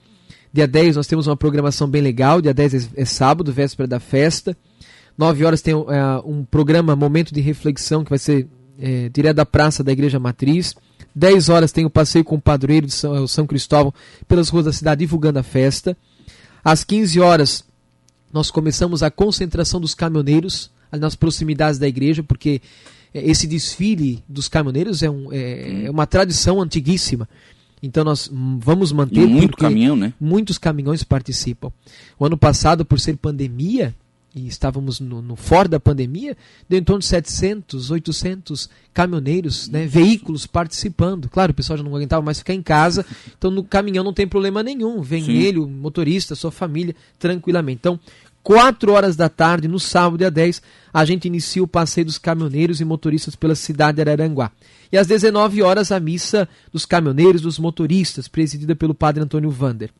Dia 0.53 0.67
10 0.67 0.97
nós 0.97 1.07
temos 1.07 1.27
uma 1.27 1.37
programação 1.37 1.89
bem 1.89 2.01
legal, 2.01 2.41
dia 2.41 2.55
10 2.55 2.75
é, 2.75 3.03
é 3.03 3.05
sábado, 3.05 3.53
véspera 3.53 3.87
da 3.87 4.01
festa. 4.01 4.57
9 5.17 5.45
horas 5.45 5.63
tem 5.63 5.75
é, 5.75 5.77
um 6.25 6.45
programa 6.45 6.97
Momento 6.97 7.33
de 7.33 7.41
Reflexão, 7.41 8.03
que 8.03 8.11
vai 8.11 8.19
ser 8.19 8.49
é, 8.79 9.09
direto 9.09 9.37
da 9.37 9.47
praça 9.47 9.83
da 9.85 9.93
Igreja 9.93 10.19
Matriz. 10.19 10.75
10 11.15 11.49
horas 11.49 11.73
tem 11.73 11.85
o 11.85 11.91
passeio 11.91 12.25
com 12.25 12.37
o 12.37 12.41
padroeiro 12.41 12.87
de 12.87 12.93
São, 12.93 13.25
é, 13.25 13.27
São 13.27 13.47
Cristóvão 13.47 13.95
pelas 14.27 14.49
ruas 14.49 14.65
da 14.65 14.73
cidade 14.73 15.01
divulgando 15.01 15.39
a 15.39 15.43
festa. 15.43 15.97
Às 16.65 16.83
15 16.83 17.21
horas 17.21 17.65
nós 18.33 18.51
começamos 18.51 19.03
a 19.03 19.11
concentração 19.11 19.81
dos 19.81 19.95
caminhoneiros 19.95 20.71
nas 20.91 21.15
proximidades 21.15 21.79
da 21.79 21.87
igreja, 21.87 22.23
porque 22.23 22.61
é, 23.13 23.31
esse 23.31 23.47
desfile 23.47 24.25
dos 24.29 24.49
caminhoneiros 24.49 25.03
é, 25.03 25.11
um, 25.11 25.33
é, 25.33 25.85
é 25.85 25.91
uma 25.91 26.07
tradição 26.07 26.61
antiguíssima. 26.61 27.29
Então 27.81 28.03
nós 28.03 28.31
vamos 28.33 28.93
manter. 28.93 29.21
E 29.21 29.27
muito 29.27 29.57
caminhão, 29.59 29.95
né? 29.95 30.15
Muitos 30.19 30.57
caminhões 30.57 31.05
participam. 31.05 31.71
O 32.19 32.25
ano 32.25 32.37
passado, 32.37 32.85
por 32.85 32.99
ser 32.99 33.17
pandemia, 33.17 33.95
e 34.35 34.49
estávamos 34.49 34.99
no, 34.99 35.23
no 35.23 35.37
fora 35.37 35.69
da 35.69 35.79
pandemia, 35.79 36.37
deu 36.69 36.79
em 36.79 36.83
torno 36.83 37.01
de 37.01 37.07
700, 37.07 37.91
800 37.91 38.69
caminhoneiros, 38.93 39.69
né, 39.69 39.87
veículos 39.87 40.47
participando. 40.47 41.29
Claro, 41.29 41.53
o 41.53 41.55
pessoal 41.55 41.77
já 41.77 41.85
não 41.85 41.95
aguentava 41.95 42.25
mais 42.25 42.39
ficar 42.39 42.55
em 42.55 42.63
casa, 42.63 43.07
então 43.39 43.51
no 43.51 43.63
caminhão 43.63 44.03
não 44.03 44.13
tem 44.13 44.27
problema 44.27 44.63
nenhum. 44.63 45.01
Vem 45.03 45.25
Sim. 45.25 45.33
ele, 45.33 45.59
o 45.59 45.69
motorista, 45.69 46.35
sua 46.35 46.51
família, 46.51 46.95
tranquilamente. 47.19 47.79
Então, 47.81 48.01
4 48.43 48.93
horas 48.93 49.17
da 49.17 49.29
tarde, 49.29 49.67
no 49.67 49.81
sábado, 49.81 50.19
dia 50.19 50.31
10, 50.31 50.61
a 50.93 51.05
gente 51.05 51.27
inicia 51.27 51.63
o 51.63 51.69
passeio 51.69 52.05
dos 52.05 52.19
caminhoneiros 52.19 52.81
e 52.81 52.85
motoristas 52.85 53.35
pela 53.35 53.55
cidade 53.55 53.97
de 53.97 54.03
Araranguá. 54.03 54.53
E 54.93 54.99
às 54.99 55.07
19 55.07 55.63
horas, 55.63 55.91
a 55.91 55.99
missa 55.99 56.47
dos 56.71 56.85
caminhoneiros 56.85 57.41
e 57.41 57.45
dos 57.45 57.59
motoristas, 57.59 58.29
presidida 58.29 58.77
pelo 58.77 58.95
padre 58.95 59.23
Antônio 59.23 59.51
Vander. 59.51 59.91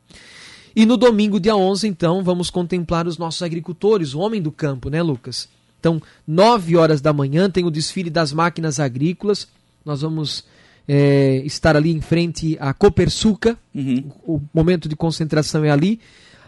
E 0.75 0.85
no 0.85 0.97
domingo, 0.97 1.39
dia 1.39 1.55
11, 1.55 1.87
então, 1.87 2.21
vamos 2.21 2.49
contemplar 2.49 3.07
os 3.07 3.17
nossos 3.17 3.41
agricultores, 3.41 4.13
o 4.13 4.19
homem 4.19 4.41
do 4.41 4.51
campo, 4.51 4.89
né, 4.89 5.01
Lucas? 5.01 5.47
Então, 5.79 6.01
9 6.27 6.75
horas 6.75 6.99
da 6.99 7.13
manhã 7.13 7.49
tem 7.49 7.63
o 7.63 7.71
desfile 7.71 8.09
das 8.09 8.33
máquinas 8.33 8.79
agrícolas. 8.79 9.47
Nós 9.85 10.01
vamos 10.01 10.43
é, 10.87 11.43
estar 11.45 11.75
ali 11.77 11.91
em 11.91 12.01
frente 12.01 12.57
à 12.59 12.73
Copersuca. 12.73 13.57
Uhum. 13.73 14.03
O, 14.25 14.35
o 14.35 14.41
momento 14.53 14.89
de 14.89 14.95
concentração 14.95 15.63
é 15.63 15.69
ali. 15.69 15.99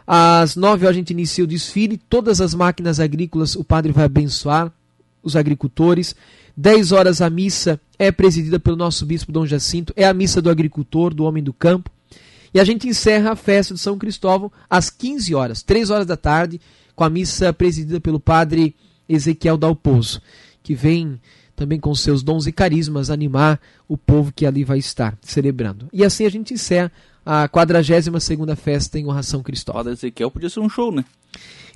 Às 0.06 0.56
9 0.56 0.86
horas 0.86 0.96
a 0.96 1.00
gente 1.00 1.12
inicia 1.12 1.44
o 1.44 1.48
desfile. 1.48 1.98
Todas 1.98 2.42
as 2.42 2.54
máquinas 2.54 3.00
agrícolas 3.00 3.56
o 3.56 3.64
padre 3.64 3.92
vai 3.92 4.06
abençoar 4.06 4.72
os 5.22 5.36
agricultores. 5.36 6.16
10 6.56 6.92
horas 6.92 7.22
a 7.22 7.30
missa 7.30 7.80
é 8.00 8.12
presidida 8.12 8.60
pelo 8.60 8.76
nosso 8.76 9.06
bispo 9.06 9.32
Dom 9.32 9.46
Jacinto. 9.46 9.94
É 9.96 10.06
a 10.06 10.14
missa 10.14 10.42
do 10.42 10.50
agricultor, 10.50 11.14
do 11.14 11.26
homem 11.26 11.44
do 11.44 11.54
campo. 11.54 11.92
E 12.58 12.60
a 12.60 12.64
gente 12.64 12.88
encerra 12.88 13.34
a 13.34 13.36
festa 13.36 13.76
de 13.76 13.80
São 13.80 14.00
Cristóvão 14.00 14.52
às 14.68 14.90
15 14.90 15.36
horas, 15.36 15.62
3 15.62 15.92
horas 15.92 16.08
da 16.08 16.18
tarde, 16.18 16.60
com 16.96 17.04
a 17.04 17.10
missa 17.10 17.54
presidida 17.54 18.02
pelo 18.02 18.20
padre 18.20 18.76
Ezequiel 19.08 19.58
Dalpozo, 19.58 20.20
que 20.64 20.74
vem 20.74 21.22
também 21.56 21.80
com 21.80 21.94
seus 21.94 22.24
dons 22.24 22.48
e 22.48 22.52
carismas 22.52 23.12
animar 23.12 23.62
o 23.88 23.96
povo 23.96 24.34
que 24.36 24.44
ali 24.44 24.64
vai 24.64 24.80
estar 24.80 25.16
celebrando. 25.22 25.88
E 25.94 26.04
assim 26.04 26.26
a 26.26 26.32
gente 26.32 26.52
encerra 26.52 26.92
a 27.24 27.48
42 27.48 28.24
segunda 28.24 28.56
festa 28.56 28.98
em 28.98 29.06
São 29.22 29.44
Cristóvão. 29.44 29.84
Padre 29.84 29.94
Ezequiel 29.94 30.32
podia 30.32 30.50
ser 30.50 30.60
um 30.60 30.68
show, 30.68 30.92
né? 30.92 31.06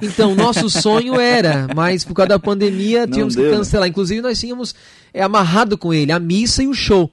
Então, 0.02 0.34
nosso 0.34 0.66
sonho 0.82 1.20
era, 1.20 1.68
mas 1.76 2.04
por 2.04 2.16
causa 2.16 2.30
da 2.30 2.40
pandemia 2.40 3.06
tínhamos 3.08 3.36
que 3.36 3.44
né? 3.44 3.52
cancelar. 3.52 3.86
Né? 3.86 3.90
Inclusive, 3.90 4.20
nós 4.20 4.40
tínhamos 4.40 4.74
é, 5.14 5.22
amarrado 5.22 5.78
com 5.78 5.94
ele 5.94 6.12
a 6.12 6.18
missa 6.18 6.64
e 6.64 6.68
o 6.68 6.74
show 6.74 7.12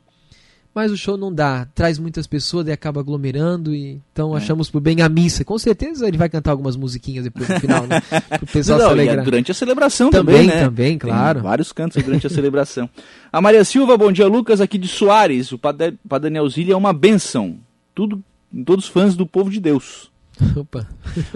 mas 0.78 0.92
o 0.92 0.96
show 0.96 1.16
não 1.16 1.34
dá, 1.34 1.66
traz 1.74 1.98
muitas 1.98 2.24
pessoas 2.24 2.68
e 2.68 2.70
acaba 2.70 3.00
aglomerando 3.00 3.74
e 3.74 4.00
então 4.12 4.32
é. 4.32 4.38
achamos 4.38 4.70
por 4.70 4.80
bem 4.80 5.02
a 5.02 5.08
missa. 5.08 5.44
Com 5.44 5.58
certeza 5.58 6.06
ele 6.06 6.16
vai 6.16 6.28
cantar 6.28 6.52
algumas 6.52 6.76
musiquinhas 6.76 7.24
depois 7.24 7.48
no 7.48 7.58
final, 7.58 7.84
né? 7.84 8.00
Pro 8.38 8.46
pessoal 8.46 8.78
não, 8.78 8.86
se 8.86 8.92
alegrar. 8.92 9.24
durante 9.24 9.50
a 9.50 9.54
celebração 9.54 10.08
também, 10.08 10.46
também 10.46 10.46
né? 10.46 10.64
Também, 10.64 10.96
claro. 10.96 11.40
Tem 11.40 11.48
vários 11.48 11.72
cantos 11.72 12.00
durante 12.00 12.28
a 12.28 12.30
celebração. 12.30 12.88
A 13.32 13.40
Maria 13.40 13.64
Silva, 13.64 13.96
bom 13.96 14.12
dia 14.12 14.28
Lucas, 14.28 14.60
aqui 14.60 14.78
de 14.78 14.86
Soares. 14.86 15.50
O 15.50 15.58
Padre, 15.58 15.98
Padre 16.08 16.30
Daniel 16.30 16.48
Zilli 16.48 16.70
é 16.70 16.76
uma 16.76 16.92
benção. 16.92 17.56
Tudo, 17.92 18.22
todos 18.64 18.86
fãs 18.86 19.16
do 19.16 19.26
povo 19.26 19.50
de 19.50 19.58
Deus. 19.58 20.12
Opa. 20.54 20.86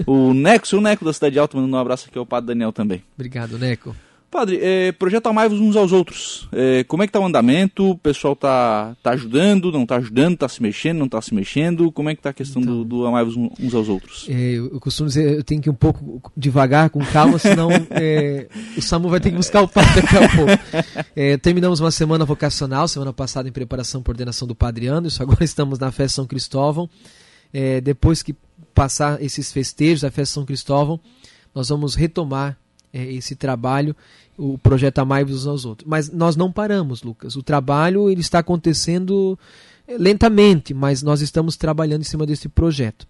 o 0.06 0.32
Neco, 0.32 0.76
o 0.76 0.80
Neco 0.80 1.04
da 1.04 1.12
Cidade 1.12 1.36
Alta, 1.36 1.56
mandando 1.56 1.76
um 1.76 1.80
abraço 1.80 2.06
aqui 2.08 2.16
ao 2.16 2.24
Padre 2.24 2.46
Daniel 2.46 2.72
também. 2.72 3.02
Obrigado, 3.16 3.58
Neco. 3.58 3.92
Padre, 4.32 4.58
é, 4.62 4.92
projeto 4.92 5.26
Amai-vos 5.26 5.60
uns 5.60 5.76
aos 5.76 5.92
outros. 5.92 6.48
É, 6.52 6.82
como 6.84 7.02
é 7.02 7.06
que 7.06 7.10
está 7.10 7.20
o 7.20 7.26
andamento? 7.26 7.90
O 7.90 7.98
pessoal 7.98 8.32
está 8.32 8.96
tá 9.02 9.10
ajudando, 9.10 9.70
não 9.70 9.82
está 9.82 9.96
ajudando, 9.96 10.32
está 10.32 10.48
se 10.48 10.62
mexendo, 10.62 10.96
não 11.00 11.04
está 11.04 11.20
se 11.20 11.34
mexendo? 11.34 11.92
Como 11.92 12.08
é 12.08 12.14
que 12.14 12.20
está 12.20 12.30
a 12.30 12.32
questão 12.32 12.62
então, 12.62 12.78
do, 12.78 12.84
do 12.84 13.06
Amai-vos 13.06 13.36
uns 13.36 13.74
aos 13.74 13.90
outros? 13.90 14.26
É, 14.30 14.54
eu 14.54 14.80
costumo 14.80 15.06
dizer, 15.06 15.36
eu 15.36 15.44
tenho 15.44 15.60
que 15.60 15.68
ir 15.68 15.70
um 15.70 15.74
pouco 15.74 16.32
devagar, 16.34 16.88
com 16.88 17.04
calma, 17.04 17.38
senão 17.38 17.68
é, 17.90 18.48
o 18.74 18.80
SAMU 18.80 19.10
vai 19.10 19.20
ter 19.20 19.30
que 19.30 19.36
buscar 19.36 19.60
o 19.60 19.68
padre 19.68 20.00
daqui 20.00 20.16
a 20.16 20.28
pouco. 20.30 21.04
É, 21.14 21.36
terminamos 21.36 21.78
uma 21.80 21.90
semana 21.90 22.24
vocacional, 22.24 22.88
semana 22.88 23.12
passada 23.12 23.50
em 23.50 23.52
preparação 23.52 24.02
para 24.02 24.12
ordenação 24.12 24.48
do 24.48 24.54
Padre 24.54 24.86
Anderson, 24.88 25.24
agora 25.24 25.44
estamos 25.44 25.78
na 25.78 25.92
festa 25.92 26.16
São 26.16 26.26
Cristóvão. 26.26 26.88
É, 27.52 27.82
depois 27.82 28.22
que 28.22 28.34
passar 28.72 29.22
esses 29.22 29.52
festejos 29.52 30.00
da 30.00 30.10
festa 30.10 30.32
São 30.32 30.46
Cristóvão, 30.46 30.98
nós 31.54 31.68
vamos 31.68 31.94
retomar 31.94 32.56
esse 32.92 33.34
trabalho 33.34 33.96
o 34.36 34.58
projeto 34.58 34.98
Amai-vos 34.98 35.42
uns 35.42 35.46
aos 35.46 35.64
outros. 35.64 35.88
Mas 35.88 36.10
nós 36.10 36.36
não 36.36 36.50
paramos, 36.50 37.02
Lucas. 37.02 37.36
O 37.36 37.42
trabalho 37.42 38.10
ele 38.10 38.20
está 38.20 38.38
acontecendo 38.38 39.38
eh, 39.86 39.96
lentamente, 39.98 40.72
mas 40.72 41.02
nós 41.02 41.20
estamos 41.20 41.56
trabalhando 41.56 42.00
em 42.00 42.04
cima 42.04 42.26
desse 42.26 42.48
projeto. 42.48 43.06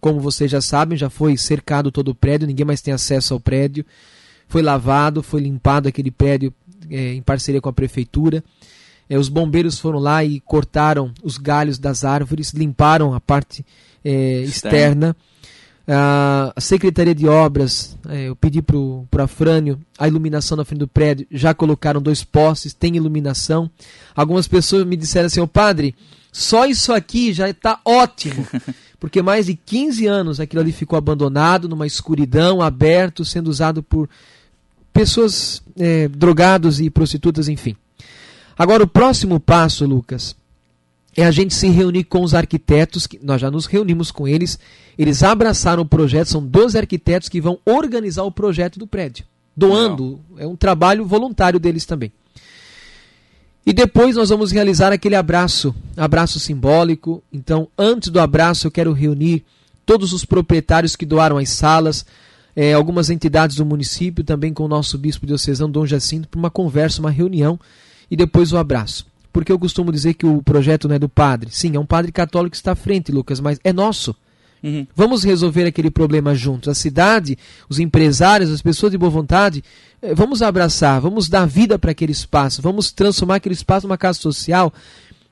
Como 0.00 0.20
vocês 0.20 0.50
já 0.50 0.60
sabem, 0.60 0.96
já 0.96 1.08
foi 1.08 1.36
cercado 1.36 1.90
todo 1.90 2.08
o 2.08 2.14
prédio, 2.14 2.46
ninguém 2.46 2.66
mais 2.66 2.82
tem 2.82 2.92
acesso 2.92 3.34
ao 3.34 3.40
prédio. 3.40 3.84
Foi 4.48 4.62
lavado, 4.62 5.22
foi 5.22 5.40
limpado 5.40 5.88
aquele 5.88 6.10
prédio 6.10 6.54
é, 6.90 7.14
em 7.14 7.22
parceria 7.22 7.60
com 7.60 7.68
a 7.68 7.72
prefeitura. 7.72 8.44
É, 9.08 9.18
os 9.18 9.28
bombeiros 9.28 9.78
foram 9.78 9.98
lá 9.98 10.24
e 10.24 10.40
cortaram 10.40 11.12
os 11.22 11.38
galhos 11.38 11.78
das 11.78 12.04
árvores, 12.04 12.52
limparam 12.52 13.14
a 13.14 13.20
parte 13.20 13.64
é, 14.04 14.42
externa 14.42 15.16
a 15.88 16.52
Secretaria 16.58 17.14
de 17.14 17.28
Obras, 17.28 17.96
é, 18.08 18.28
eu 18.28 18.34
pedi 18.34 18.60
para 18.60 18.76
o 18.76 19.06
Afrânio 19.18 19.80
a 19.96 20.08
iluminação 20.08 20.56
na 20.56 20.64
frente 20.64 20.80
do 20.80 20.88
prédio, 20.88 21.26
já 21.30 21.54
colocaram 21.54 22.02
dois 22.02 22.24
postes, 22.24 22.74
tem 22.74 22.96
iluminação. 22.96 23.70
Algumas 24.14 24.48
pessoas 24.48 24.84
me 24.84 24.96
disseram 24.96 25.26
assim, 25.26 25.40
ô 25.40 25.46
padre, 25.46 25.94
só 26.32 26.66
isso 26.66 26.92
aqui 26.92 27.32
já 27.32 27.48
está 27.48 27.80
ótimo, 27.84 28.46
porque 28.98 29.22
mais 29.22 29.46
de 29.46 29.54
15 29.54 30.06
anos 30.06 30.40
aquilo 30.40 30.60
ali 30.60 30.72
ficou 30.72 30.96
abandonado, 30.96 31.68
numa 31.68 31.86
escuridão, 31.86 32.60
aberto, 32.60 33.24
sendo 33.24 33.48
usado 33.48 33.82
por 33.82 34.08
pessoas 34.92 35.62
é, 35.78 36.08
drogados 36.08 36.80
e 36.80 36.90
prostitutas, 36.90 37.48
enfim. 37.48 37.76
Agora, 38.58 38.82
o 38.82 38.88
próximo 38.88 39.38
passo, 39.38 39.86
Lucas, 39.86 40.34
é 41.16 41.24
a 41.24 41.30
gente 41.30 41.54
se 41.54 41.68
reunir 41.68 42.04
com 42.04 42.22
os 42.22 42.34
arquitetos, 42.34 43.06
que 43.06 43.18
nós 43.22 43.40
já 43.40 43.50
nos 43.50 43.64
reunimos 43.64 44.10
com 44.10 44.28
eles, 44.28 44.58
eles 44.98 45.22
abraçaram 45.22 45.82
o 45.82 45.86
projeto, 45.86 46.28
são 46.28 46.46
12 46.46 46.76
arquitetos 46.76 47.28
que 47.28 47.40
vão 47.40 47.58
organizar 47.64 48.24
o 48.24 48.30
projeto 48.30 48.78
do 48.78 48.86
prédio, 48.86 49.24
doando, 49.56 50.20
Não. 50.30 50.38
é 50.38 50.46
um 50.46 50.54
trabalho 50.54 51.06
voluntário 51.06 51.58
deles 51.58 51.86
também. 51.86 52.12
E 53.64 53.72
depois 53.72 54.14
nós 54.14 54.28
vamos 54.28 54.52
realizar 54.52 54.92
aquele 54.92 55.16
abraço, 55.16 55.74
abraço 55.96 56.38
simbólico. 56.38 57.20
Então, 57.32 57.66
antes 57.76 58.10
do 58.10 58.20
abraço, 58.20 58.66
eu 58.66 58.70
quero 58.70 58.92
reunir 58.92 59.44
todos 59.84 60.12
os 60.12 60.24
proprietários 60.24 60.94
que 60.94 61.04
doaram 61.04 61.36
as 61.36 61.48
salas, 61.48 62.06
é, 62.54 62.74
algumas 62.74 63.10
entidades 63.10 63.56
do 63.56 63.66
município, 63.66 64.22
também 64.22 64.52
com 64.52 64.64
o 64.64 64.68
nosso 64.68 64.96
bispo 64.96 65.26
diocesano 65.26 65.72
Dom 65.72 65.84
Jacinto, 65.84 66.28
para 66.28 66.38
uma 66.38 66.50
conversa, 66.50 67.00
uma 67.00 67.10
reunião 67.10 67.58
e 68.08 68.16
depois 68.16 68.52
o 68.52 68.56
abraço 68.56 69.04
porque 69.36 69.52
eu 69.52 69.58
costumo 69.58 69.92
dizer 69.92 70.14
que 70.14 70.24
o 70.24 70.40
projeto 70.40 70.88
não 70.88 70.94
é 70.94 70.98
do 70.98 71.10
padre. 71.10 71.50
Sim, 71.52 71.76
é 71.76 71.78
um 71.78 71.84
padre 71.84 72.10
católico 72.10 72.52
que 72.52 72.56
está 72.56 72.72
à 72.72 72.74
frente, 72.74 73.12
Lucas, 73.12 73.38
mas 73.38 73.60
é 73.62 73.70
nosso. 73.70 74.16
Uhum. 74.62 74.86
Vamos 74.96 75.24
resolver 75.24 75.66
aquele 75.66 75.90
problema 75.90 76.34
juntos. 76.34 76.70
A 76.70 76.74
cidade, 76.74 77.36
os 77.68 77.78
empresários, 77.78 78.50
as 78.50 78.62
pessoas 78.62 78.92
de 78.92 78.96
boa 78.96 79.10
vontade, 79.10 79.62
eh, 80.00 80.14
vamos 80.14 80.40
abraçar, 80.40 81.02
vamos 81.02 81.28
dar 81.28 81.44
vida 81.44 81.78
para 81.78 81.90
aquele 81.90 82.12
espaço, 82.12 82.62
vamos 82.62 82.90
transformar 82.90 83.34
aquele 83.34 83.54
espaço 83.54 83.86
numa 83.86 83.98
casa 83.98 84.18
social 84.18 84.72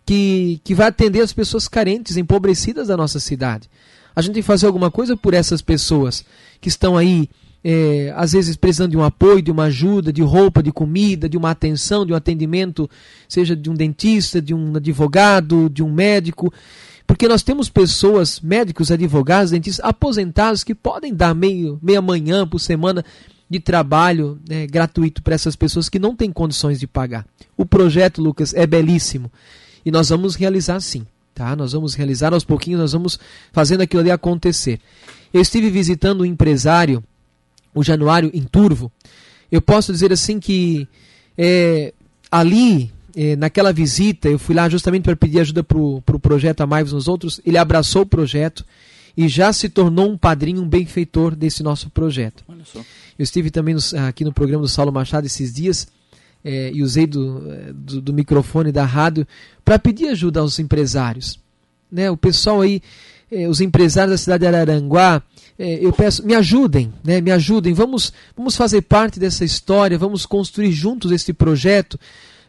que, 0.05 0.61
que 0.63 0.75
vai 0.75 0.89
atender 0.89 1.23
as 1.23 1.33
pessoas 1.33 1.67
carentes, 1.67 2.19
empobrecidas 2.19 2.89
da 2.89 2.99
nossa 2.99 3.19
cidade. 3.19 3.71
A 4.15 4.21
gente 4.21 4.35
tem 4.35 4.43
que 4.43 4.47
fazer 4.47 4.67
alguma 4.67 4.91
coisa 4.91 5.17
por 5.17 5.33
essas 5.33 5.63
pessoas 5.63 6.27
que 6.61 6.69
estão 6.69 6.99
aí, 6.99 7.27
é, 7.65 8.13
às 8.15 8.33
vezes 8.33 8.57
precisando 8.57 8.91
de 8.91 8.97
um 8.99 9.03
apoio, 9.03 9.41
de 9.41 9.51
uma 9.51 9.65
ajuda, 9.65 10.13
de 10.13 10.21
roupa, 10.21 10.63
de 10.63 10.71
comida, 10.71 11.29
de 11.29 11.37
uma 11.39 11.51
atenção, 11.51 12.05
de 12.05 12.13
um 12.13 12.17
atendimento, 12.17 12.89
seja 13.27 13.57
de 13.57 13.71
um 13.71 13.75
dentista, 13.75 14.43
de 14.43 14.53
um 14.53 14.77
advogado, 14.77 15.71
de 15.71 15.83
um 15.83 15.91
médico. 15.91 16.53
Porque 17.07 17.27
nós 17.27 17.43
temos 17.43 17.71
pessoas, 17.71 18.39
médicos, 18.41 18.91
advogados, 18.91 19.51
dentistas, 19.51 19.85
aposentados 19.85 20.63
que 20.63 20.75
podem 20.75 21.15
dar 21.15 21.35
meio, 21.35 21.79
meia 21.83 22.03
manhã 22.03 22.47
por 22.47 22.59
semana 22.59 23.03
de 23.49 23.61
trabalho 23.61 24.39
né, 24.49 24.67
gratuito 24.67 25.23
para 25.23 25.35
essas 25.35 25.57
pessoas 25.57 25.89
que 25.89 25.99
não 25.99 26.15
têm 26.15 26.31
condições 26.31 26.79
de 26.79 26.87
pagar. 26.87 27.27
O 27.57 27.65
projeto, 27.65 28.23
Lucas, 28.23 28.53
é 28.53 28.67
belíssimo. 28.67 29.31
E 29.85 29.91
nós 29.91 30.09
vamos 30.11 30.35
realizar 30.35 30.81
sim. 30.81 31.07
Tá? 31.35 31.57
Nós 31.57 31.73
vamos 31.73 31.95
realizar 31.95 32.33
aos 32.33 32.45
pouquinhos, 32.45 32.81
nós 32.81 32.93
vamos 32.93 33.19
fazendo 33.53 33.81
aquilo 33.81 34.01
ali 34.01 34.11
acontecer. 34.11 34.81
Eu 35.33 35.41
estive 35.41 35.69
visitando 35.69 36.21
um 36.23 36.25
empresário, 36.25 37.03
o 37.75 37.83
Januário 37.83 38.31
em 38.33 38.43
Turvo. 38.43 38.91
Eu 39.51 39.61
posso 39.61 39.93
dizer 39.93 40.13
assim 40.13 40.39
que 40.39 40.89
é, 41.37 41.93
ali, 42.31 42.91
é, 43.15 43.37
naquela 43.37 43.73
visita, 43.73 44.29
eu 44.29 44.39
fui 44.39 44.55
lá 44.55 44.69
justamente 44.69 45.03
para 45.03 45.17
pedir 45.17 45.41
ajuda 45.41 45.63
para 45.63 45.79
o 45.79 46.01
pro 46.03 46.19
projeto 46.19 46.61
Amai-vos 46.61 46.93
nos 46.93 47.09
Outros. 47.09 47.41
Ele 47.45 47.59
abraçou 47.59 48.03
o 48.03 48.07
projeto 48.07 48.65
e 49.17 49.29
já 49.29 49.53
se 49.53 49.69
tornou 49.69 50.11
um 50.11 50.19
padrinho, 50.19 50.63
um 50.63 50.69
benfeitor 50.69 51.35
desse 51.35 51.63
nosso 51.63 51.91
projeto. 51.91 52.45
Eu 53.19 53.23
estive 53.23 53.51
também 53.51 53.77
aqui 54.09 54.25
no 54.25 54.33
programa 54.33 54.63
do 54.63 54.69
Saulo 54.69 54.93
Machado 54.93 55.27
esses 55.27 55.53
dias 55.53 55.87
é, 56.45 56.71
e 56.73 56.83
usei 56.83 57.07
do, 57.07 57.51
é, 57.51 57.73
do, 57.73 58.01
do, 58.01 58.13
microfone 58.13 58.71
da 58.71 58.85
rádio 58.85 59.27
para 59.65 59.79
pedir 59.79 60.09
ajuda 60.09 60.41
aos 60.41 60.59
empresários. 60.59 61.39
Né? 61.91 62.11
O 62.11 62.17
pessoal 62.17 62.61
aí, 62.61 62.83
é, 63.31 63.49
os 63.49 63.61
empresários 63.61 64.11
da 64.11 64.19
cidade 64.19 64.41
de 64.41 64.49
Araranguá, 64.49 65.23
eu 65.59 65.93
peço, 65.93 66.27
me 66.27 66.35
ajudem, 66.35 66.93
né? 67.05 67.21
me 67.21 67.31
ajudem, 67.31 67.73
vamos, 67.73 68.13
vamos 68.37 68.57
fazer 68.57 68.83
parte 68.83 69.21
dessa 69.21 69.45
história, 69.45 69.97
vamos 69.97 70.27
construir 70.27 70.73
juntos 70.73 71.13
esse 71.13 71.33
projeto. 71.33 71.99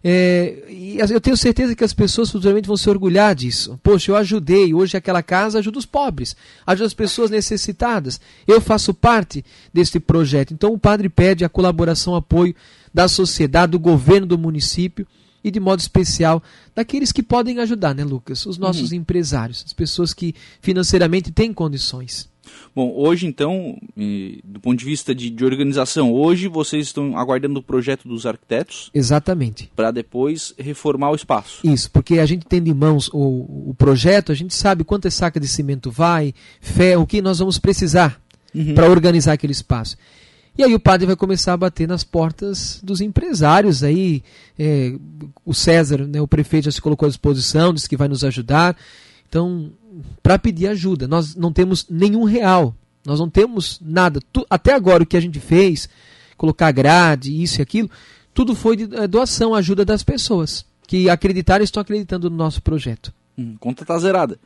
É, 0.07 0.63
e 0.69 0.97
eu 0.99 1.19
tenho 1.19 1.35
certeza 1.35 1.75
que 1.75 1.83
as 1.83 1.91
pessoas 1.91 2.29
futuramente 2.29 2.67
vão 2.67 2.77
se 2.77 2.87
orgulhar 2.87 3.33
disso. 3.33 3.79
Poxa, 3.81 4.11
eu 4.11 4.15
ajudei, 4.15 4.71
hoje 4.71 4.95
aquela 4.95 5.23
casa 5.23 5.57
ajuda 5.57 5.79
os 5.79 5.85
pobres, 5.85 6.35
ajuda 6.65 6.85
as 6.85 6.93
pessoas 6.93 7.31
necessitadas. 7.31 8.19
Eu 8.47 8.61
faço 8.61 8.93
parte 8.93 9.43
desse 9.73 9.99
projeto. 9.99 10.53
Então 10.53 10.71
o 10.71 10.77
padre 10.77 11.09
pede 11.09 11.43
a 11.43 11.49
colaboração, 11.49 12.13
apoio 12.15 12.55
da 12.93 13.07
sociedade, 13.07 13.71
do 13.71 13.79
governo 13.79 14.27
do 14.27 14.37
município 14.37 15.07
e 15.43 15.49
de 15.49 15.59
modo 15.59 15.79
especial 15.79 16.41
daqueles 16.75 17.11
que 17.11 17.23
podem 17.23 17.57
ajudar, 17.59 17.95
né, 17.95 18.03
Lucas? 18.03 18.45
Os 18.45 18.59
nossos 18.59 18.91
uhum. 18.91 18.97
empresários, 18.97 19.63
as 19.65 19.73
pessoas 19.73 20.13
que 20.13 20.35
financeiramente 20.61 21.31
têm 21.31 21.51
condições. 21.51 22.29
Bom, 22.75 22.93
hoje 22.95 23.25
então, 23.25 23.77
do 24.43 24.59
ponto 24.59 24.77
de 24.77 24.85
vista 24.85 25.13
de, 25.13 25.29
de, 25.29 25.45
organização, 25.45 26.11
hoje 26.11 26.47
vocês 26.47 26.87
estão 26.87 27.17
aguardando 27.17 27.59
o 27.59 27.63
projeto 27.63 28.07
dos 28.07 28.25
arquitetos? 28.25 28.89
Exatamente. 28.93 29.71
Para 29.75 29.91
depois 29.91 30.53
reformar 30.57 31.11
o 31.11 31.15
espaço. 31.15 31.59
Isso, 31.63 31.89
porque 31.91 32.19
a 32.19 32.25
gente 32.25 32.45
tem 32.45 32.61
de 32.61 32.73
mãos 32.73 33.09
o, 33.13 33.69
o 33.69 33.75
projeto, 33.77 34.31
a 34.31 34.35
gente 34.35 34.53
sabe 34.53 34.83
quantas 34.83 35.13
sacas 35.13 35.41
de 35.41 35.47
cimento 35.47 35.89
vai, 35.89 36.33
ferro, 36.59 37.03
o 37.03 37.07
que 37.07 37.21
nós 37.21 37.39
vamos 37.39 37.57
precisar 37.57 38.19
uhum. 38.53 38.73
para 38.73 38.89
organizar 38.89 39.33
aquele 39.33 39.53
espaço. 39.53 39.97
E 40.57 40.63
aí 40.63 40.73
o 40.73 40.79
padre 40.79 41.05
vai 41.05 41.17
começar 41.17 41.51
a 41.51 41.57
bater 41.57 41.85
nas 41.85 42.03
portas 42.05 42.79
dos 42.81 43.01
empresários. 43.01 43.83
Aí 43.83 44.23
é, 44.57 44.93
o 45.43 45.53
César, 45.53 46.07
né, 46.07 46.21
o 46.21 46.27
prefeito, 46.27 46.65
já 46.65 46.71
se 46.71 46.81
colocou 46.81 47.07
à 47.07 47.09
disposição, 47.09 47.73
disse 47.73 47.89
que 47.89 47.97
vai 47.97 48.07
nos 48.07 48.23
ajudar. 48.23 48.77
Então, 49.27 49.71
para 50.21 50.39
pedir 50.39 50.67
ajuda, 50.67 51.07
nós 51.07 51.35
não 51.35 51.51
temos 51.51 51.85
nenhum 51.89 52.23
real. 52.23 52.75
Nós 53.05 53.19
não 53.19 53.29
temos 53.29 53.79
nada. 53.81 54.19
Tu, 54.33 54.45
até 54.49 54.73
agora 54.73 55.03
o 55.03 55.05
que 55.05 55.17
a 55.17 55.21
gente 55.21 55.39
fez, 55.39 55.87
colocar 56.37 56.71
grade, 56.71 57.41
isso 57.41 57.61
e 57.61 57.63
aquilo, 57.63 57.89
tudo 58.33 58.55
foi 58.55 58.75
de 58.75 58.95
é, 58.95 59.07
doação, 59.07 59.53
ajuda 59.53 59.85
das 59.85 60.03
pessoas 60.03 60.65
que 60.87 61.09
acreditaram 61.09 61.63
e 61.63 61.65
estão 61.65 61.81
acreditando 61.81 62.29
no 62.29 62.35
nosso 62.35 62.61
projeto. 62.61 63.13
Hum, 63.37 63.55
conta 63.59 63.85
tá 63.85 63.97
zerada 63.99 64.39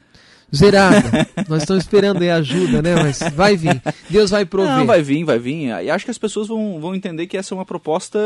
zerada. 0.56 1.28
Nós 1.48 1.64
estamos 1.64 1.84
esperando 1.84 2.22
aí 2.22 2.30
ajuda, 2.30 2.82
né? 2.82 2.96
Mas 2.96 3.20
vai 3.34 3.56
vir. 3.56 3.82
Deus 4.10 4.32
vai 4.32 4.46
prover. 4.46 4.78
Não, 4.78 4.86
vai 4.86 5.02
vir, 5.02 5.24
vai 5.24 5.40
vir. 5.40 5.68
E 5.84 5.90
acho 5.90 6.06
que 6.06 6.12
as 6.12 6.18
pessoas 6.18 6.48
vão, 6.48 6.80
vão 6.80 6.96
entender 6.96 7.28
que 7.28 7.38
essa 7.38 7.54
é 7.54 7.56
uma 7.56 7.66
proposta 7.66 8.20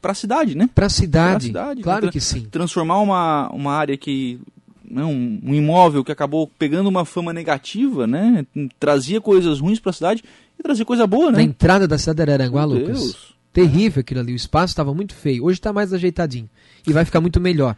para 0.00 0.12
a 0.12 0.14
cidade, 0.14 0.54
né? 0.54 0.68
Para 0.74 0.86
a 0.86 0.90
cidade. 0.90 1.46
cidade. 1.46 1.82
Claro 1.82 2.10
que 2.10 2.20
sim. 2.20 2.46
Transformar 2.50 3.00
uma, 3.00 3.48
uma 3.50 3.72
área 3.72 3.96
que 3.96 4.40
né, 4.88 5.04
um 5.04 5.54
imóvel 5.54 6.04
que 6.04 6.12
acabou 6.12 6.46
pegando 6.58 6.88
uma 6.88 7.04
fama 7.04 7.32
negativa, 7.32 8.06
né? 8.06 8.46
Trazia 8.78 9.20
coisas 9.20 9.60
ruins 9.60 9.80
para 9.80 9.90
a 9.90 9.92
cidade 9.92 10.22
e 10.58 10.62
trazia 10.62 10.84
coisa 10.84 11.06
boa, 11.06 11.30
né? 11.30 11.38
Na 11.38 11.42
entrada 11.42 11.88
da 11.88 11.98
cidade 11.98 12.16
de 12.16 12.22
Araranguá, 12.22 12.64
Lucas. 12.64 12.86
Deus. 12.86 13.34
Terrível 13.52 14.00
aquilo 14.00 14.20
ali. 14.20 14.32
O 14.32 14.36
espaço 14.36 14.72
estava 14.72 14.92
muito 14.94 15.14
feio. 15.14 15.44
Hoje 15.44 15.58
está 15.58 15.72
mais 15.72 15.92
ajeitadinho. 15.92 16.48
E 16.86 16.92
vai 16.92 17.04
ficar 17.04 17.20
muito 17.20 17.40
melhor. 17.40 17.76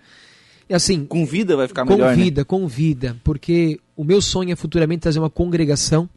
E 0.68 0.74
assim, 0.74 1.04
com 1.04 1.24
vida 1.24 1.56
vai 1.56 1.68
ficar 1.68 1.84
melhor, 1.84 2.14
Com 2.14 2.20
vida, 2.20 2.40
né? 2.40 2.44
com 2.44 2.66
vida, 2.66 3.16
porque 3.22 3.78
o 3.96 4.02
meu 4.02 4.20
sonho 4.20 4.52
é 4.52 4.56
futuramente 4.56 5.00
trazer 5.00 5.18
uma 5.18 5.30
congregação 5.30 6.08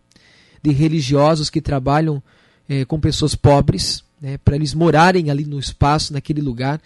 de 0.64 0.72
religiosos 0.72 1.50
que 1.50 1.62
trabalham 1.62 2.22
é, 2.68 2.84
com 2.86 3.00
pessoas 3.00 3.36
pobres, 3.36 4.04
né, 4.22 4.38
para 4.38 4.56
eles 4.56 4.74
morarem 4.74 5.30
ali 5.30 5.46
no 5.46 5.60
espaço, 5.60 6.14
naquele 6.14 6.42
lugar, 6.42 6.82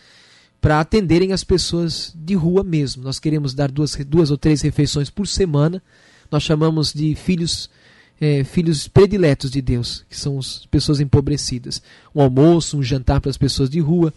para 0.63 0.79
atenderem 0.79 1.33
as 1.33 1.43
pessoas 1.43 2.13
de 2.15 2.35
rua 2.35 2.63
mesmo. 2.63 3.03
Nós 3.03 3.19
queremos 3.19 3.53
dar 3.53 3.69
duas, 3.69 3.97
duas 4.07 4.31
ou 4.31 4.37
três 4.37 4.61
refeições 4.61 5.09
por 5.09 5.27
semana. 5.27 5.83
Nós 6.31 6.43
chamamos 6.43 6.93
de 6.93 7.13
filhos 7.15 7.69
é, 8.21 8.45
filhos 8.45 8.87
prediletos 8.87 9.51
de 9.51 9.61
Deus, 9.61 10.05
que 10.09 10.17
são 10.17 10.39
as 10.39 10.65
pessoas 10.67 11.01
empobrecidas. 11.01 11.81
Um 12.15 12.21
almoço, 12.21 12.77
um 12.77 12.83
jantar 12.83 13.19
para 13.19 13.29
as 13.29 13.35
pessoas 13.35 13.69
de 13.69 13.81
rua 13.81 14.13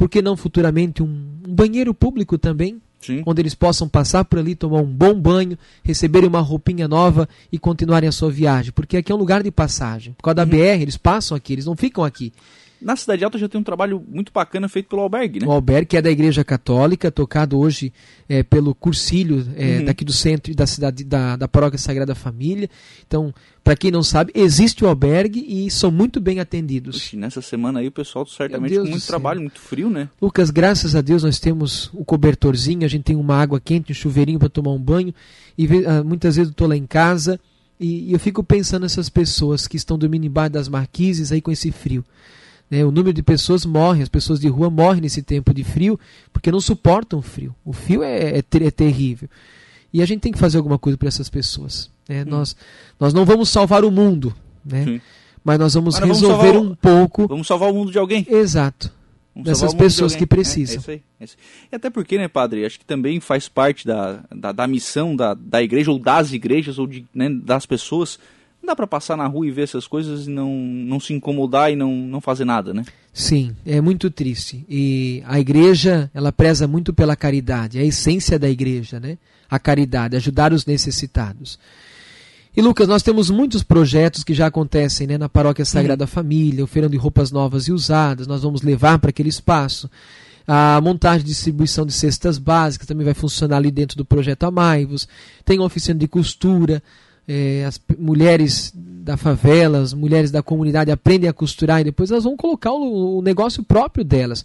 por 0.00 0.08
que 0.08 0.22
não 0.22 0.34
futuramente 0.34 1.02
um, 1.02 1.06
um 1.46 1.54
banheiro 1.54 1.92
público 1.92 2.38
também? 2.38 2.80
Sim. 3.02 3.22
Onde 3.26 3.42
eles 3.42 3.54
possam 3.54 3.86
passar 3.86 4.24
por 4.24 4.38
ali, 4.38 4.54
tomar 4.54 4.80
um 4.80 4.86
bom 4.86 5.12
banho, 5.12 5.58
receberem 5.82 6.26
uma 6.26 6.40
roupinha 6.40 6.88
nova 6.88 7.28
e 7.52 7.58
continuarem 7.58 8.08
a 8.08 8.12
sua 8.12 8.30
viagem. 8.30 8.72
Porque 8.72 8.96
aqui 8.96 9.12
é 9.12 9.14
um 9.14 9.18
lugar 9.18 9.42
de 9.42 9.50
passagem. 9.50 10.14
Por 10.14 10.22
causa 10.22 10.36
da 10.36 10.42
uhum. 10.44 10.48
BR, 10.48 10.80
eles 10.80 10.96
passam 10.96 11.36
aqui, 11.36 11.52
eles 11.52 11.66
não 11.66 11.76
ficam 11.76 12.02
aqui. 12.02 12.32
Na 12.80 12.96
Cidade 12.96 13.24
Alta 13.24 13.38
já 13.38 13.48
tem 13.48 13.60
um 13.60 13.64
trabalho 13.64 14.02
muito 14.08 14.32
bacana 14.32 14.68
feito 14.68 14.88
pelo 14.88 15.02
Albergue, 15.02 15.40
né? 15.40 15.46
O 15.46 15.52
Albergue, 15.52 15.86
que 15.86 15.96
é 15.96 16.02
da 16.02 16.10
Igreja 16.10 16.42
Católica, 16.42 17.10
tocado 17.10 17.58
hoje 17.58 17.92
é, 18.28 18.42
pelo 18.42 18.74
Cursílio 18.74 19.46
é, 19.56 19.78
uhum. 19.78 19.84
daqui 19.84 20.04
do 20.04 20.12
centro 20.12 20.50
e 20.50 20.54
da 20.54 20.66
cidade 20.66 21.04
da, 21.04 21.36
da 21.36 21.46
Paróquia 21.46 21.78
Sagrada 21.78 22.14
Família. 22.14 22.70
Então, 23.06 23.34
para 23.62 23.76
quem 23.76 23.90
não 23.90 24.02
sabe, 24.02 24.32
existe 24.34 24.84
o 24.84 24.88
Albergue 24.88 25.44
e 25.46 25.70
são 25.70 25.90
muito 25.90 26.20
bem 26.20 26.40
atendidos. 26.40 26.96
Oxi, 26.96 27.16
nessa 27.16 27.42
semana 27.42 27.80
aí 27.80 27.88
o 27.88 27.92
pessoal 27.92 28.24
certamente 28.24 28.78
com 28.78 28.84
muito 28.86 29.06
trabalho, 29.06 29.40
muito 29.40 29.60
frio, 29.60 29.90
né? 29.90 30.08
Lucas, 30.20 30.50
graças 30.50 30.96
a 30.96 31.02
Deus 31.02 31.22
nós 31.22 31.38
temos 31.38 31.90
o 31.92 32.04
cobertorzinho, 32.04 32.84
a 32.84 32.88
gente 32.88 33.04
tem 33.04 33.16
uma 33.16 33.36
água 33.36 33.60
quente, 33.60 33.92
um 33.92 33.94
chuveirinho 33.94 34.38
para 34.38 34.48
tomar 34.48 34.72
um 34.72 34.80
banho. 34.80 35.14
E 35.58 35.68
ah, 35.86 36.02
muitas 36.02 36.36
vezes 36.36 36.48
eu 36.48 36.52
estou 36.52 36.66
lá 36.66 36.76
em 36.76 36.86
casa 36.86 37.38
e, 37.78 38.10
e 38.10 38.12
eu 38.12 38.18
fico 38.18 38.42
pensando 38.42 38.82
nessas 38.82 39.08
pessoas 39.08 39.66
que 39.66 39.76
estão 39.76 39.98
dormindo 39.98 40.26
embaixo 40.26 40.52
das 40.52 40.68
marquises 40.68 41.30
aí 41.32 41.40
com 41.40 41.50
esse 41.50 41.70
frio. 41.70 42.04
Né? 42.70 42.84
O 42.84 42.90
número 42.90 43.12
de 43.12 43.22
pessoas 43.22 43.66
morre, 43.66 44.02
as 44.02 44.08
pessoas 44.08 44.38
de 44.38 44.48
rua 44.48 44.70
morrem 44.70 45.00
nesse 45.00 45.22
tempo 45.22 45.52
de 45.52 45.64
frio 45.64 45.98
porque 46.32 46.52
não 46.52 46.60
suportam 46.60 47.18
o 47.18 47.22
frio. 47.22 47.54
O 47.64 47.72
frio 47.72 48.02
é, 48.02 48.38
é, 48.38 48.38
é 48.38 48.70
terrível. 48.70 49.28
E 49.92 50.00
a 50.00 50.06
gente 50.06 50.20
tem 50.20 50.32
que 50.32 50.38
fazer 50.38 50.58
alguma 50.58 50.78
coisa 50.78 50.96
para 50.96 51.08
essas 51.08 51.28
pessoas. 51.28 51.90
Né? 52.08 52.22
Hum. 52.22 52.30
Nós, 52.30 52.56
nós 52.98 53.12
não 53.12 53.24
vamos 53.24 53.48
salvar 53.48 53.84
o 53.84 53.90
mundo, 53.90 54.34
né? 54.64 55.00
mas 55.44 55.58
nós 55.58 55.74
vamos 55.74 55.96
Agora 55.96 56.12
resolver 56.12 56.52
vamos 56.52 56.70
um 56.70 56.74
pouco. 56.74 57.26
Vamos 57.26 57.46
salvar 57.46 57.70
o 57.70 57.74
mundo 57.74 57.90
de 57.90 57.98
alguém. 57.98 58.24
Exato. 58.28 58.92
Vamos 59.34 59.48
dessas 59.48 59.74
pessoas 59.74 60.12
de 60.12 60.18
que 60.18 60.26
precisam. 60.26 60.74
É, 60.74 60.76
é, 60.76 60.80
isso 60.80 60.90
aí, 60.90 61.02
é 61.20 61.24
isso 61.24 61.36
E 61.72 61.76
até 61.76 61.88
porque, 61.88 62.18
né, 62.18 62.28
padre, 62.28 62.64
acho 62.64 62.78
que 62.78 62.84
também 62.84 63.20
faz 63.20 63.48
parte 63.48 63.86
da, 63.86 64.24
da, 64.34 64.52
da 64.52 64.66
missão 64.66 65.14
da, 65.14 65.34
da 65.34 65.62
igreja, 65.62 65.90
ou 65.90 65.98
das 65.98 66.32
igrejas, 66.32 66.78
ou 66.78 66.86
de, 66.86 67.06
né, 67.14 67.28
das 67.30 67.64
pessoas, 67.64 68.18
não 68.62 68.66
dá 68.66 68.76
para 68.76 68.86
passar 68.86 69.16
na 69.16 69.26
rua 69.26 69.46
e 69.46 69.50
ver 69.50 69.62
essas 69.62 69.86
coisas 69.86 70.26
e 70.26 70.30
não, 70.30 70.54
não 70.54 71.00
se 71.00 71.12
incomodar 71.12 71.72
e 71.72 71.76
não, 71.76 71.92
não 71.92 72.20
fazer 72.20 72.44
nada, 72.44 72.74
né? 72.74 72.84
Sim, 73.12 73.56
é 73.66 73.80
muito 73.80 74.10
triste. 74.10 74.64
E 74.68 75.22
a 75.26 75.40
igreja, 75.40 76.10
ela 76.14 76.30
preza 76.30 76.68
muito 76.68 76.92
pela 76.92 77.16
caridade, 77.16 77.78
é 77.78 77.82
a 77.82 77.84
essência 77.84 78.38
da 78.38 78.48
igreja, 78.48 79.00
né? 79.00 79.18
A 79.48 79.58
caridade, 79.58 80.16
ajudar 80.16 80.52
os 80.52 80.66
necessitados. 80.66 81.58
E 82.56 82.60
Lucas, 82.60 82.88
nós 82.88 83.02
temos 83.02 83.30
muitos 83.30 83.62
projetos 83.62 84.24
que 84.24 84.34
já 84.34 84.46
acontecem 84.46 85.06
né, 85.06 85.16
na 85.16 85.28
Paróquia 85.28 85.64
Sagrada 85.64 86.04
uhum. 86.04 86.08
Família, 86.08 86.64
oferando 86.64 86.98
roupas 86.98 87.30
novas 87.30 87.68
e 87.68 87.72
usadas, 87.72 88.26
nós 88.26 88.42
vamos 88.42 88.62
levar 88.62 88.98
para 88.98 89.10
aquele 89.10 89.28
espaço. 89.28 89.88
A 90.46 90.80
montagem 90.80 91.20
e 91.20 91.28
distribuição 91.28 91.86
de 91.86 91.92
cestas 91.92 92.38
básicas 92.38 92.88
também 92.88 93.04
vai 93.04 93.14
funcionar 93.14 93.58
ali 93.58 93.70
dentro 93.70 93.96
do 93.96 94.04
projeto 94.04 94.44
Amaivos. 94.44 95.06
Tem 95.44 95.58
a 95.58 95.62
oficina 95.62 95.98
de 95.98 96.08
costura, 96.08 96.82
é, 97.32 97.64
as 97.64 97.80
mulheres 97.96 98.72
da 98.74 99.16
favela, 99.16 99.78
as 99.78 99.94
mulheres 99.94 100.32
da 100.32 100.42
comunidade 100.42 100.90
aprendem 100.90 101.30
a 101.30 101.32
costurar 101.32 101.80
e 101.80 101.84
depois 101.84 102.10
elas 102.10 102.24
vão 102.24 102.36
colocar 102.36 102.72
o, 102.72 103.18
o 103.18 103.22
negócio 103.22 103.62
próprio 103.62 104.04
delas. 104.04 104.44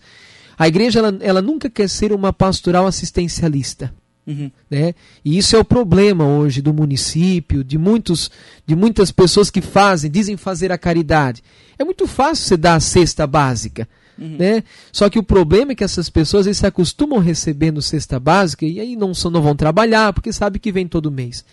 A 0.56 0.68
igreja 0.68 1.00
ela, 1.00 1.18
ela 1.20 1.42
nunca 1.42 1.68
quer 1.68 1.90
ser 1.90 2.14
uma 2.14 2.32
pastoral 2.32 2.86
assistencialista. 2.86 3.92
Uhum. 4.28 4.52
Né? 4.70 4.94
E 5.24 5.36
isso 5.36 5.56
é 5.56 5.60
o 5.60 5.66
problema 5.66 6.28
hoje 6.28 6.62
do 6.62 6.72
município, 6.72 7.64
de, 7.64 7.76
muitos, 7.76 8.30
de 8.68 8.76
muitas 8.76 9.12
pessoas 9.12 9.50
que 9.50 9.62
fazem, 9.62 10.12
dizem 10.12 10.38
fazer 10.38 10.72
a 10.72 10.78
caridade. 10.78 11.44
É 11.80 11.84
muito 11.84 12.06
fácil 12.06 12.46
você 12.46 12.58
dar 12.58 12.76
a 12.76 12.80
cesta 12.80 13.26
básica. 13.26 13.88
Uhum. 14.16 14.38
Né? 14.38 14.64
Só 14.92 15.10
que 15.10 15.18
o 15.18 15.24
problema 15.24 15.72
é 15.72 15.76
que 15.76 15.84
essas 15.84 16.08
pessoas 16.08 16.46
eles 16.46 16.60
se 16.60 16.68
acostumam 16.68 17.18
recebendo 17.18 17.82
cesta 17.82 18.20
básica 18.20 18.64
e 18.64 18.80
aí 18.80 18.96
não, 18.96 19.12
não 19.32 19.42
vão 19.42 19.56
trabalhar 19.56 20.14
porque 20.14 20.32
sabe 20.32 20.60
que 20.60 20.72
vem 20.72 20.88
todo 20.88 21.12
mês. 21.12 21.44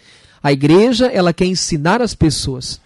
A 0.43 0.53
igreja 0.53 1.07
ela 1.07 1.33
quer 1.33 1.47
ensinar 1.47 2.03
as 2.03 2.15
pessoas 2.15 2.81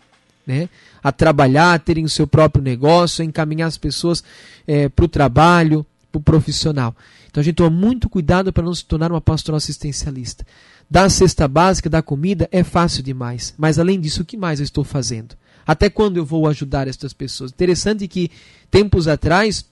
né, 0.46 0.68
a 1.02 1.10
trabalhar, 1.10 1.74
a 1.74 1.78
terem 1.78 2.04
o 2.04 2.08
seu 2.08 2.26
próprio 2.26 2.62
negócio, 2.62 3.22
a 3.22 3.24
encaminhar 3.24 3.68
as 3.68 3.78
pessoas 3.78 4.22
é, 4.66 4.88
para 4.88 5.04
o 5.04 5.08
trabalho, 5.08 5.86
para 6.12 6.18
o 6.18 6.22
profissional. 6.22 6.94
Então 7.30 7.40
a 7.40 7.44
gente 7.44 7.56
toma 7.56 7.70
muito 7.70 8.08
cuidado 8.08 8.52
para 8.52 8.64
não 8.64 8.74
se 8.74 8.84
tornar 8.84 9.10
uma 9.10 9.20
pastoral 9.20 9.56
assistencialista. 9.56 10.46
Dar 10.88 11.04
a 11.04 11.10
cesta 11.10 11.48
básica, 11.48 11.90
dar 11.90 12.02
comida 12.02 12.48
é 12.52 12.62
fácil 12.62 13.02
demais. 13.02 13.54
Mas 13.58 13.78
além 13.78 14.00
disso, 14.00 14.22
o 14.22 14.24
que 14.24 14.36
mais 14.36 14.60
eu 14.60 14.64
estou 14.64 14.84
fazendo? 14.84 15.36
Até 15.66 15.90
quando 15.90 16.16
eu 16.16 16.24
vou 16.24 16.46
ajudar 16.46 16.86
estas 16.86 17.12
pessoas? 17.12 17.50
Interessante 17.50 18.06
que 18.06 18.30
tempos 18.70 19.08
atrás 19.08 19.66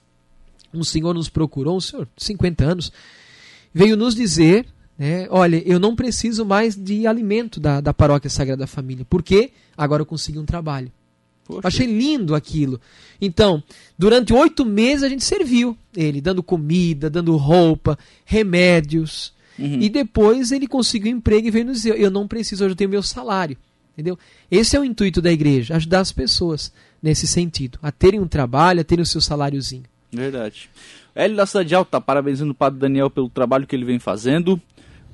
um 0.73 0.83
senhor 0.83 1.13
nos 1.13 1.29
procurou, 1.29 1.77
um 1.77 1.81
senhor 1.81 2.07
de 2.15 2.23
50 2.23 2.65
anos, 2.65 2.91
veio 3.73 3.95
nos 3.95 4.13
dizer, 4.13 4.67
né, 4.97 5.27
olha, 5.29 5.61
eu 5.65 5.79
não 5.79 5.95
preciso 5.95 6.45
mais 6.45 6.75
de 6.75 7.05
alimento 7.05 7.59
da, 7.59 7.81
da 7.81 7.93
paróquia 7.93 8.29
Sagrada 8.29 8.65
Família, 8.65 9.05
porque 9.09 9.51
agora 9.77 10.01
eu 10.01 10.05
consegui 10.05 10.39
um 10.39 10.45
trabalho. 10.45 10.91
Poxa. 11.45 11.67
Achei 11.67 11.85
lindo 11.85 12.33
aquilo. 12.33 12.81
Então, 13.21 13.61
durante 13.97 14.33
oito 14.33 14.65
meses 14.65 15.03
a 15.03 15.09
gente 15.09 15.23
serviu 15.23 15.77
ele, 15.95 16.19
dando 16.19 16.41
comida, 16.41 17.09
dando 17.09 17.35
roupa, 17.37 17.97
remédios. 18.25 19.31
Uhum. 19.59 19.79
E 19.79 19.89
depois 19.89 20.51
ele 20.51 20.67
conseguiu 20.67 21.13
um 21.13 21.17
emprego 21.17 21.47
e 21.47 21.51
veio 21.51 21.65
nos 21.65 21.77
dizer: 21.77 21.99
Eu 21.99 22.09
não 22.09 22.27
preciso, 22.27 22.65
eu 22.65 22.75
tenho 22.75 22.89
meu 22.89 23.03
salário. 23.03 23.57
Entendeu? 23.93 24.17
Esse 24.51 24.75
é 24.75 24.79
o 24.79 24.83
intuito 24.83 25.21
da 25.21 25.31
igreja, 25.31 25.75
ajudar 25.75 26.01
as 26.01 26.11
pessoas 26.11 26.73
nesse 27.01 27.25
sentido, 27.27 27.79
a 27.81 27.91
terem 27.91 28.19
um 28.19 28.27
trabalho, 28.27 28.81
a 28.81 28.83
terem 28.83 29.03
o 29.03 29.05
seu 29.05 29.21
saláriozinho. 29.21 29.85
Verdade. 30.11 30.69
Hélio 31.13 31.37
da 31.37 31.45
Cidade 31.45 31.73
Alta, 31.73 32.01
parabenizando 32.01 32.51
o 32.51 32.55
Padre 32.55 32.79
Daniel 32.79 33.09
pelo 33.09 33.29
trabalho 33.29 33.65
que 33.65 33.73
ele 33.73 33.85
vem 33.85 33.99
fazendo. 33.99 34.61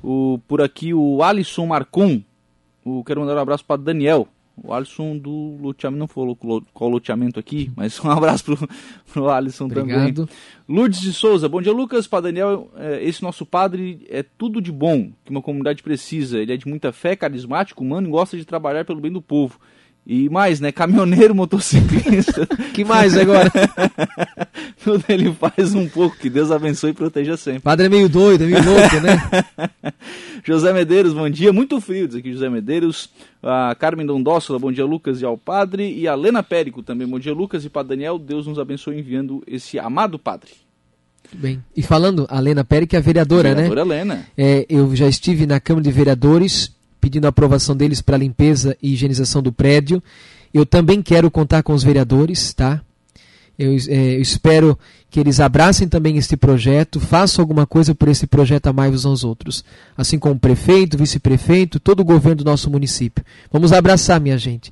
O, 0.03 0.39
por 0.47 0.61
aqui 0.61 0.93
o 0.93 1.21
Alisson 1.23 1.65
Marcon, 1.65 2.21
o, 2.83 3.03
quero 3.03 3.21
mandar 3.21 3.35
um 3.35 3.39
abraço 3.39 3.63
para 3.65 3.81
Daniel, 3.81 4.27
o 4.63 4.73
Alisson 4.73 5.17
do 5.17 5.57
loteamento, 5.61 5.99
não 5.99 6.07
falou 6.07 6.35
qual 6.73 6.89
loteamento 6.89 7.39
aqui, 7.39 7.71
mas 7.75 7.99
um 8.03 8.09
abraço 8.11 8.45
pro, 8.45 8.69
pro 9.11 9.29
Alisson 9.29 9.65
Obrigado. 9.65 10.13
também. 10.13 10.35
Lourdes 10.67 11.01
de 11.01 11.13
Souza, 11.13 11.47
bom 11.49 11.61
dia 11.61 11.71
Lucas, 11.71 12.07
para 12.07 12.23
Daniel, 12.23 12.71
é, 12.75 13.03
esse 13.03 13.23
nosso 13.23 13.45
padre 13.45 14.05
é 14.09 14.23
tudo 14.23 14.61
de 14.61 14.71
bom 14.71 15.11
que 15.23 15.31
uma 15.31 15.41
comunidade 15.41 15.81
precisa. 15.81 16.39
Ele 16.39 16.53
é 16.53 16.57
de 16.57 16.67
muita 16.67 16.91
fé, 16.91 17.15
carismático, 17.15 17.83
humano 17.83 18.07
e 18.07 18.11
gosta 18.11 18.37
de 18.37 18.45
trabalhar 18.45 18.85
pelo 18.85 19.01
bem 19.01 19.11
do 19.11 19.21
povo. 19.21 19.59
E 20.05 20.27
mais, 20.29 20.59
né? 20.59 20.71
Caminhoneiro, 20.71 21.35
motociclista. 21.35 22.47
que 22.73 22.83
mais 22.83 23.15
agora? 23.15 23.51
Tudo 24.83 25.03
ele 25.07 25.31
faz 25.33 25.75
um 25.75 25.87
pouco. 25.87 26.17
Que 26.17 26.29
Deus 26.29 26.49
abençoe 26.51 26.89
e 26.89 26.93
proteja 26.93 27.37
sempre. 27.37 27.61
Padre 27.61 27.85
é 27.85 27.89
meio 27.89 28.09
doido, 28.09 28.43
é 28.43 28.47
meio 28.47 28.65
louco, 28.65 28.99
né? 28.99 29.93
José 30.43 30.73
Medeiros, 30.73 31.13
bom 31.13 31.29
dia. 31.29 31.53
Muito 31.53 31.79
frio, 31.79 32.07
diz 32.07 32.17
aqui 32.17 32.33
José 32.33 32.49
Medeiros. 32.49 33.09
A 33.43 33.75
Carmen 33.75 34.05
Dondósola, 34.05 34.57
bom 34.57 34.71
dia, 34.71 34.85
Lucas 34.85 35.21
e 35.21 35.25
ao 35.25 35.37
Padre. 35.37 35.93
E 35.95 36.07
a 36.07 36.15
Lena 36.15 36.41
Périco 36.41 36.81
também, 36.81 37.07
bom 37.07 37.19
dia, 37.19 37.33
Lucas 37.33 37.63
e 37.63 37.69
Padre 37.69 37.89
Daniel. 37.89 38.17
Deus 38.17 38.47
nos 38.47 38.57
abençoe 38.57 38.97
enviando 38.97 39.43
esse 39.45 39.77
amado 39.77 40.17
Padre. 40.17 40.49
Bem, 41.33 41.63
e 41.77 41.83
falando, 41.83 42.25
a 42.29 42.39
Lena 42.39 42.63
Périco 42.63 42.95
é 42.95 42.97
a 42.97 43.01
vereadora, 43.01 43.51
a 43.51 43.53
vereadora 43.53 43.85
né? 43.85 43.95
Lena. 43.95 44.25
É, 44.35 44.65
eu 44.67 44.95
já 44.95 45.07
estive 45.07 45.45
na 45.45 45.59
Câmara 45.59 45.83
de 45.83 45.91
Vereadores 45.91 46.75
pedindo 47.01 47.25
a 47.25 47.29
aprovação 47.29 47.75
deles 47.75 48.01
para 48.01 48.15
limpeza 48.15 48.77
e 48.81 48.93
higienização 48.93 49.41
do 49.41 49.51
prédio. 49.51 50.01
Eu 50.53 50.65
também 50.65 51.01
quero 51.01 51.31
contar 51.31 51.63
com 51.63 51.73
os 51.73 51.83
vereadores, 51.83 52.53
tá? 52.53 52.81
Eu, 53.57 53.71
é, 53.89 54.15
eu, 54.15 54.21
espero 54.21 54.77
que 55.09 55.19
eles 55.19 55.39
abracem 55.39 55.87
também 55.87 56.17
este 56.17 56.37
projeto, 56.37 56.99
façam 56.99 57.43
alguma 57.43 57.65
coisa 57.65 57.93
por 57.93 58.07
esse 58.07 58.25
projeto 58.25 58.67
amar 58.67 58.89
uns 58.89 59.05
aos 59.05 59.23
outros. 59.23 59.65
Assim 59.97 60.17
como 60.17 60.35
o 60.35 60.39
prefeito, 60.39 60.97
vice-prefeito, 60.97 61.79
todo 61.79 61.99
o 61.99 62.05
governo 62.05 62.43
do 62.43 62.45
nosso 62.45 62.69
município. 62.69 63.23
Vamos 63.51 63.73
abraçar, 63.73 64.21
minha 64.21 64.37
gente. 64.37 64.71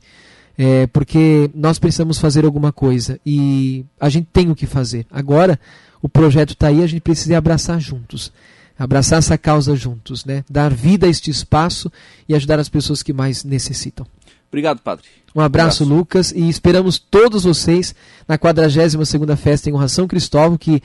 É, 0.58 0.88
porque 0.88 1.50
nós 1.56 1.80
precisamos 1.80 2.20
fazer 2.20 2.46
alguma 2.46 2.72
coisa 2.72 3.20
e 3.26 3.86
a 4.00 4.10
gente 4.10 4.28
tem 4.32 4.50
o 4.50 4.56
que 4.56 4.65
fazer. 4.65 5.06
Agora, 5.10 5.60
o 6.02 6.10
projeto 6.10 6.52
está 6.52 6.68
aí, 6.68 6.84
a 6.84 6.88
gente 6.88 7.02
precisa 7.02 7.38
abraçar 7.38 7.80
juntos 7.80 8.32
abraçar 8.80 9.20
essa 9.20 9.38
causa 9.38 9.76
juntos, 9.76 10.24
né? 10.24 10.46
Dar 10.50 10.74
vida 10.74 11.06
a 11.06 11.10
este 11.10 11.30
espaço 11.30 11.92
e 12.28 12.34
ajudar 12.34 12.60
as 12.60 12.70
pessoas 12.70 13.04
que 13.04 13.12
mais 13.12 13.44
necessitam. 13.44 14.08
Obrigado, 14.48 14.80
Padre. 14.80 15.06
Um 15.36 15.42
abraço, 15.42 15.84
um 15.84 15.86
abraço. 15.86 16.00
Lucas, 16.00 16.32
e 16.32 16.48
esperamos 16.48 16.98
todos 16.98 17.44
vocês 17.44 17.94
na 18.28 18.38
42ª 18.38 19.36
Festa 19.36 19.70
em 19.70 19.74
Honra 19.74 19.89
São 19.89 20.08
Cristóvão, 20.08 20.58
que 20.58 20.82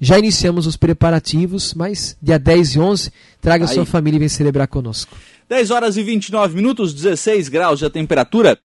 já 0.00 0.18
iniciamos 0.18 0.66
os 0.66 0.76
preparativos, 0.76 1.74
mas 1.74 2.16
dia 2.22 2.38
10 2.38 2.74
e 2.74 2.80
11, 2.80 3.12
traga 3.40 3.66
Aí. 3.66 3.74
sua 3.74 3.84
família 3.84 4.16
e 4.16 4.20
vem 4.20 4.28
celebrar 4.28 4.68
conosco. 4.68 5.16
10 5.48 5.70
horas 5.70 5.96
e 5.96 6.02
29 6.02 6.56
minutos, 6.56 6.94
16 6.94 7.48
graus 7.48 7.80
de 7.80 7.90
temperatura. 7.90 8.58